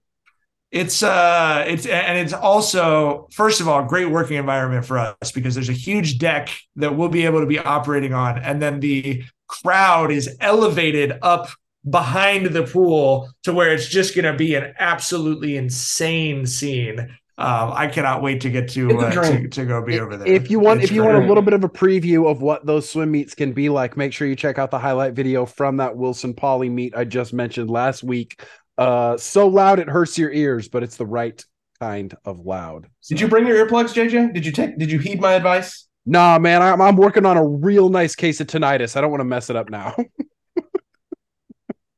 It's 0.72 1.04
uh 1.04 1.64
it's 1.68 1.86
and 1.86 2.18
it's 2.18 2.34
also 2.34 3.28
first 3.32 3.62
of 3.62 3.68
all 3.68 3.86
great 3.86 4.08
working 4.10 4.36
environment 4.36 4.84
for 4.86 4.98
us 4.98 5.32
because 5.32 5.56
there's 5.56 5.70
a 5.70 5.74
huge 5.74 6.18
deck 6.18 6.50
that 6.76 6.98
we'll 6.98 7.08
be 7.08 7.26
able 7.26 7.40
to 7.40 7.46
be 7.46 7.60
operating 7.60 8.14
on 8.14 8.40
and 8.40 8.62
then 8.62 8.82
the 8.82 9.24
crowd 9.48 10.12
is 10.12 10.36
elevated 10.42 11.18
up 11.22 11.50
behind 11.90 12.48
the 12.48 12.64
pool 12.64 13.30
to 13.44 13.54
where 13.54 13.74
it's 13.74 13.88
just 13.88 14.16
going 14.16 14.26
to 14.26 14.34
be 14.34 14.56
an 14.56 14.74
absolutely 14.80 15.58
insane 15.58 16.46
scene. 16.46 17.00
Um, 17.38 17.74
I 17.74 17.88
cannot 17.88 18.22
wait 18.22 18.42
to 18.42 18.50
get 18.50 18.70
to, 18.70 18.98
uh, 18.98 19.12
to 19.12 19.48
to 19.50 19.66
go 19.66 19.82
be 19.84 20.00
over 20.00 20.16
there. 20.16 20.26
If 20.26 20.50
you 20.50 20.58
want, 20.58 20.82
It's 20.82 20.90
if 20.90 20.96
you 20.96 21.04
want 21.04 21.18
a 21.18 21.28
little 21.28 21.44
bit 21.44 21.54
of 21.54 21.66
a 21.66 21.70
preview 21.70 22.32
of 22.32 22.42
what 22.42 22.66
those 22.66 22.90
swim 22.90 23.12
meets 23.12 23.36
can 23.36 23.52
be 23.52 23.68
like, 23.68 23.98
make 23.98 24.14
sure 24.14 24.26
you 24.26 24.38
check 24.38 24.58
out 24.58 24.72
the 24.72 24.80
highlight 24.80 25.14
video 25.14 25.46
from 25.46 25.78
that 25.78 25.98
Wilson 25.98 26.34
Poly 26.34 26.70
meet 26.70 26.96
I 26.96 27.04
just 27.04 27.34
mentioned 27.34 27.70
last 27.70 28.04
week. 28.04 28.42
Uh, 28.78 29.18
so 29.18 29.48
loud 29.48 29.80
it 29.80 29.90
hurts 29.90 30.18
your 30.18 30.32
ears, 30.32 30.70
but 30.70 30.82
it's 30.82 30.96
the 30.96 31.06
right 31.06 31.44
kind 31.82 32.16
of 32.24 32.40
loud. 32.40 32.88
Did 33.10 33.20
you 33.20 33.28
bring 33.28 33.46
your 33.46 33.66
earplugs, 33.66 33.94
JJ? 33.94 34.34
Did 34.34 34.46
you 34.46 34.54
take? 34.54 34.78
Did 34.78 34.90
you 34.90 35.00
heed 35.00 35.20
my 35.20 35.34
advice? 35.34 35.88
Nah, 36.06 36.40
man, 36.40 36.62
I'm, 36.62 36.80
I'm 36.82 36.96
working 36.96 37.26
on 37.26 37.36
a 37.36 37.46
real 37.46 37.90
nice 37.90 38.16
case 38.16 38.40
of 38.40 38.48
tinnitus. 38.48 38.96
I 38.96 39.02
don't 39.02 39.12
want 39.12 39.22
to 39.22 39.26
mess 39.26 39.50
it 39.50 39.56
up 39.58 39.70
now. 39.70 39.96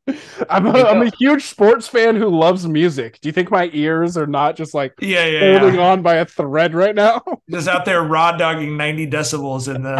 I'm 0.49 0.65
a, 0.67 0.71
I'm 0.71 1.01
a 1.01 1.11
huge 1.17 1.43
sports 1.45 1.87
fan 1.87 2.15
who 2.15 2.27
loves 2.29 2.67
music. 2.67 3.19
Do 3.21 3.29
you 3.29 3.33
think 3.33 3.51
my 3.51 3.69
ears 3.73 4.17
are 4.17 4.27
not 4.27 4.55
just 4.55 4.73
like 4.73 4.93
yeah, 4.99 5.25
yeah, 5.25 5.59
holding 5.59 5.79
yeah. 5.79 5.87
on 5.87 6.01
by 6.01 6.15
a 6.15 6.25
thread 6.25 6.73
right 6.73 6.95
now? 6.95 7.21
just 7.49 7.67
out 7.67 7.85
there 7.85 8.03
raw 8.03 8.31
dogging 8.31 8.77
90 8.77 9.07
decibels 9.07 9.73
in 9.73 9.83
the 9.83 9.97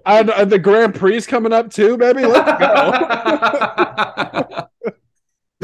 and, 0.06 0.30
and 0.30 0.50
the 0.50 0.58
Grand 0.58 0.94
Prix 0.94 1.22
coming 1.22 1.52
up 1.52 1.70
too, 1.70 1.96
baby. 1.96 2.24
Let's 2.26 2.58
go. 4.50 4.68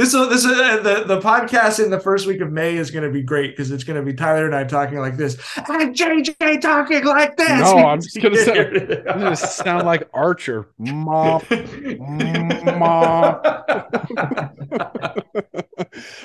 This 0.00 0.14
is 0.14 0.28
this 0.30 0.44
is 0.46 0.52
uh, 0.52 0.80
the 0.82 1.04
the 1.04 1.20
podcast 1.20 1.84
in 1.84 1.90
the 1.90 2.00
first 2.00 2.26
week 2.26 2.40
of 2.40 2.50
May 2.50 2.76
is 2.76 2.90
going 2.90 3.04
to 3.04 3.10
be 3.10 3.20
great 3.22 3.54
because 3.54 3.70
it's 3.70 3.84
going 3.84 3.98
to 3.98 4.02
be 4.02 4.14
Tyler 4.14 4.46
and 4.46 4.54
I 4.54 4.64
talking 4.64 4.98
like 4.98 5.18
this 5.18 5.34
and 5.56 5.94
JJ 5.94 6.62
talking 6.62 7.04
like 7.04 7.36
this. 7.36 7.50
No, 7.50 7.86
I'm 7.86 8.00
just 8.00 8.16
I'm 8.24 9.20
gonna 9.20 9.36
sound 9.36 9.86
like 9.86 10.08
Archer. 10.14 10.68
Mom. 10.78 11.42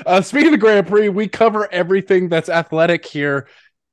uh, 0.06 0.22
speaking 0.22 0.48
of 0.48 0.52
the 0.54 0.58
Grand 0.58 0.88
Prix, 0.88 1.10
we 1.10 1.28
cover 1.28 1.70
everything 1.74 2.30
that's 2.30 2.48
athletic 2.48 3.06
here. 3.06 3.46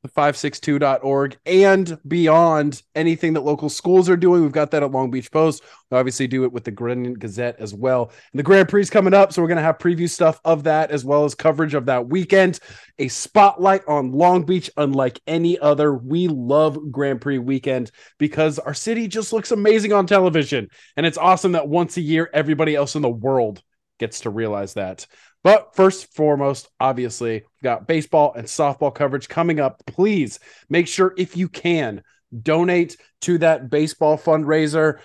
The 0.03 0.09
562.org 0.09 1.38
and 1.47 1.97
beyond 2.09 2.83
anything 2.97 3.35
that 3.35 3.43
local 3.43 3.69
schools 3.69 4.09
are 4.09 4.17
doing. 4.17 4.43
We've 4.43 4.51
got 4.51 4.73
that 4.73 4.83
at 4.83 4.91
Long 4.91 5.12
Beach 5.12 5.31
Post. 5.31 5.62
We 5.91 5.97
obviously 5.97 6.27
do 6.27 6.43
it 6.43 6.53
with 6.53 6.65
the 6.65 6.73
Grunion 6.73 7.15
Gazette 7.15 7.61
as 7.61 7.73
well. 7.73 8.11
And 8.33 8.38
the 8.41 8.43
Grand 8.43 8.69
Prix 8.69 8.81
is 8.81 8.91
coming 8.91 9.15
up, 9.15 9.33
so 9.33 9.41
we're 9.41 9.47
going 9.47 9.59
to 9.59 9.62
have 9.62 9.79
preview 9.79 10.11
stuff 10.11 10.41
of 10.45 10.65
that 10.65 10.91
as 10.91 11.05
well 11.05 11.25
as 11.25 11.37
coverage 11.37 11.75
of 11.75 11.87
that 11.87 12.09
weekend. 12.09 12.59
A 12.99 13.07
spotlight 13.07 13.87
on 13.87 14.11
Long 14.11 14.43
Beach, 14.45 14.69
unlike 14.77 15.21
any 15.29 15.57
other. 15.61 15.95
We 15.95 16.27
love 16.27 16.91
Grand 16.91 17.21
Prix 17.21 17.38
weekend 17.38 17.93
because 18.19 18.59
our 18.59 18.75
city 18.75 19.07
just 19.07 19.33
looks 19.33 19.53
amazing 19.53 19.93
on 19.93 20.09
television. 20.09 20.69
And 20.97 21.07
it's 21.07 21.19
awesome 21.19 21.53
that 21.53 21.69
once 21.69 21.97
a 21.97 22.01
year, 22.01 22.29
everybody 22.35 22.75
else 22.75 22.97
in 22.97 23.03
the 23.03 23.09
world 23.09 23.62
gets 24.01 24.23
to 24.23 24.31
realize 24.31 24.75
that. 24.75 25.07
But 25.44 25.74
first 25.74 26.05
and 26.05 26.14
foremost, 26.14 26.68
obviously, 26.78 27.33
we've 27.33 27.62
got 27.62 27.87
baseball 27.87 28.33
and 28.35 28.46
softball 28.46 28.94
coverage 28.94 29.28
coming 29.28 29.59
up. 29.59 29.83
Please 29.87 30.38
make 30.68 30.87
sure, 30.87 31.14
if 31.16 31.37
you 31.37 31.48
can, 31.48 32.02
donate 32.42 32.96
to 33.22 33.38
that 33.38 33.68
baseball 33.68 34.16
fundraiser. 34.16 35.00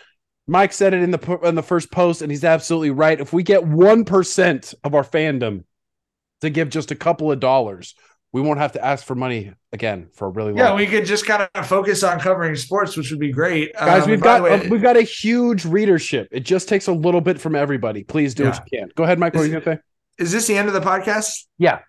Mike 0.46 0.74
said 0.74 0.94
it 0.94 1.02
in 1.02 1.12
the 1.12 1.40
in 1.44 1.56
the 1.56 1.64
first 1.64 1.92
post, 1.92 2.22
and 2.22 2.32
he's 2.32 2.44
absolutely 2.44 2.92
right. 2.92 3.20
If 3.20 3.34
we 3.34 3.44
get 3.44 3.66
one 3.66 4.06
percent 4.06 4.74
of 4.84 4.96
our 4.96 5.04
fandom 5.04 5.64
to 6.42 6.50
give 6.50 6.70
just 6.70 6.92
a 6.92 6.96
couple 6.96 7.32
of 7.32 7.40
dollars, 7.40 7.96
we 8.32 8.42
won't 8.42 8.60
have 8.60 8.74
to 8.74 8.86
ask 8.86 9.06
for 9.06 9.16
money 9.16 9.52
again 9.74 10.08
for 10.14 10.28
a 10.28 10.30
really 10.30 10.52
long. 10.52 10.58
Time. 10.58 10.68
Yeah, 10.68 10.76
we 10.76 10.86
could 10.86 11.06
just 11.06 11.26
kind 11.26 11.50
of 11.54 11.68
focus 11.68 12.04
on 12.04 12.20
covering 12.20 12.56
sports, 12.56 12.96
which 12.96 13.10
would 13.10 13.20
be 13.20 13.32
great, 13.32 13.74
guys. 13.74 14.04
Um, 14.04 14.12
we've 14.12 14.22
got 14.22 14.44
way, 14.44 14.70
we've 14.70 14.82
got 14.82 14.96
a 14.96 15.02
huge 15.02 15.66
readership. 15.66 16.28
It 16.32 16.42
just 16.42 16.70
takes 16.70 16.88
a 16.88 16.94
little 16.94 17.22
bit 17.22 17.42
from 17.42 17.56
everybody. 17.56 18.04
Please 18.04 18.36
do 18.36 18.44
yeah. 18.44 18.50
what 18.50 18.62
you 18.72 18.80
can. 18.80 18.90
Go 18.96 19.04
ahead, 19.04 19.20
Mike. 19.20 19.34
What 19.34 19.44
are 19.44 19.46
you 19.48 19.60
gonna 19.60 19.66
say? 19.66 19.80
Is 20.18 20.32
this 20.32 20.48
the 20.48 20.58
end 20.58 20.68
of 20.68 20.74
the 20.74 20.82
podcast? 20.82 21.46
Yeah. 21.58 21.80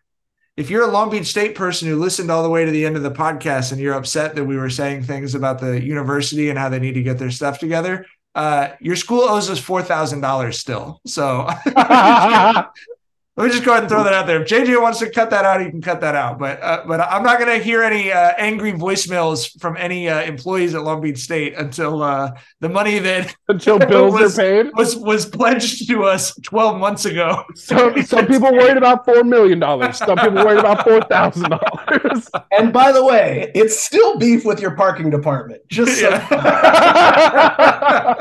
If 0.57 0.71
you're 0.71 0.83
a 0.83 0.91
Long 0.91 1.11
Beach 1.11 1.27
State 1.27 1.55
person 1.55 1.89
who 1.89 1.97
listened 1.97 2.31
all 2.31 2.43
the 2.43 2.51
way 2.51 2.65
to 2.65 2.71
the 2.71 2.85
end 2.85 2.97
of 2.97 3.03
the 3.03 3.13
podcast 3.13 3.71
and 3.71 3.81
you're 3.81 3.95
upset 3.95 4.35
that 4.35 4.45
we 4.45 4.57
were 4.57 4.71
saying 4.71 5.05
things 5.05 5.35
about 5.35 5.61
the 5.61 5.81
university 5.81 6.51
and 6.51 6.59
how 6.59 6.69
they 6.69 6.81
need 6.81 6.95
to 6.95 7.03
get 7.03 7.19
their 7.19 7.31
stuff 7.31 7.59
together, 7.61 8.07
uh, 8.35 8.71
your 8.81 8.97
school 8.97 9.21
owes 9.21 9.49
us 9.51 9.59
four 9.59 9.83
thousand 9.83 10.21
dollars 10.21 10.59
still. 10.59 11.01
So 11.07 11.49
Let 13.39 13.45
me 13.45 13.51
just 13.53 13.65
go 13.65 13.71
ahead 13.71 13.85
and 13.85 13.89
throw 13.89 14.03
that 14.03 14.13
out 14.13 14.27
there. 14.27 14.43
If 14.43 14.49
JJ 14.49 14.83
wants 14.83 14.99
to 14.99 15.09
cut 15.09 15.31
that 15.31 15.45
out, 15.45 15.61
he 15.61 15.71
can 15.71 15.81
cut 15.81 16.01
that 16.01 16.17
out. 16.17 16.41
But 16.41 16.61
uh, 16.61 16.83
but 16.89 17.01
I'm 17.01 17.23
not 17.23 17.39
going 17.39 17.57
to 17.57 17.63
hear 17.65 17.85
any 17.85 18.11
uh, 18.11 18.33
angry 18.37 18.73
voicemails 18.73 19.57
from 19.61 19.77
any 19.77 20.09
uh, 20.09 20.23
employees 20.23 20.75
at 20.75 20.83
Long 20.83 21.01
Beach 21.01 21.19
State 21.19 21.55
until 21.55 22.03
uh, 22.03 22.33
the 22.59 22.69
money 22.69 22.99
that 22.99 23.33
until 23.49 23.79
bills 23.87 24.15
was, 24.15 24.37
are 24.41 24.43
paid 24.43 24.73
was 24.75 24.97
was 24.97 25.25
pledged 25.25 25.87
to 25.87 26.03
us 26.03 26.35
12 26.43 26.81
months 26.81 27.05
ago. 27.05 27.45
So 27.55 27.95
some 28.03 28.27
people 28.27 28.51
worried 28.53 28.77
about 28.79 29.05
four 29.05 29.23
million 29.25 29.61
dollars. 29.61 29.99
Some 29.99 30.17
people 30.17 30.45
worried 30.45 30.59
about 30.61 30.85
four 30.85 31.03
thousand 31.03 31.51
dollars. 31.51 32.31
And 32.51 32.73
by 32.73 32.91
the 32.93 33.05
way, 33.05 33.53
it's 33.55 33.79
still 33.79 34.19
beef 34.19 34.45
with 34.45 34.59
your 34.59 34.75
parking 34.75 35.11
department. 35.11 35.61
Just 35.69 36.01
so 36.01 36.09
yeah. 36.09 36.27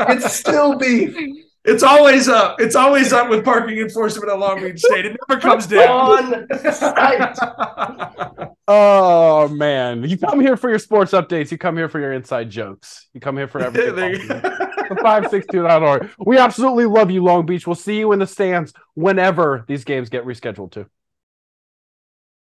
it's 0.10 0.34
still 0.34 0.76
beef. 0.78 1.47
It's 1.68 1.84
always 1.84 2.30
up. 2.30 2.62
It's 2.62 2.76
always 2.76 3.12
up 3.12 3.30
with 3.30 3.44
parking 3.44 3.78
enforcement 3.80 4.32
at 4.32 4.40
Long 4.40 4.62
Beach 4.62 4.80
State. 4.80 5.06
It 5.06 5.18
never 5.28 5.42
comes 5.42 5.68
down. 5.68 6.48
oh 8.70 9.50
man, 9.50 10.04
you 10.08 10.18
come 10.18 10.40
here 10.40 10.56
for 10.56 10.70
your 10.70 10.80
sports 10.80 11.12
updates. 11.12 11.52
You 11.52 11.58
come 11.58 11.76
here 11.76 11.90
for 11.90 12.00
your 12.00 12.14
inside 12.14 12.50
jokes. 12.50 13.10
You 13.14 13.20
come 13.20 13.36
here 13.36 13.50
for 13.50 13.60
everything. 13.60 14.30
Five 15.04 15.30
six 15.30 15.46
two 15.52 15.68
org. 15.68 16.10
We 16.18 16.38
absolutely 16.38 16.86
love 16.86 17.12
you, 17.12 17.22
Long 17.22 17.46
Beach. 17.46 17.68
We'll 17.68 17.76
see 17.76 18.00
you 18.00 18.14
in 18.14 18.20
the 18.20 18.28
stands 18.28 18.72
whenever 18.94 19.66
these 19.68 19.84
games 19.84 20.08
get 20.08 20.24
rescheduled 20.24 20.72
to. 20.72 20.86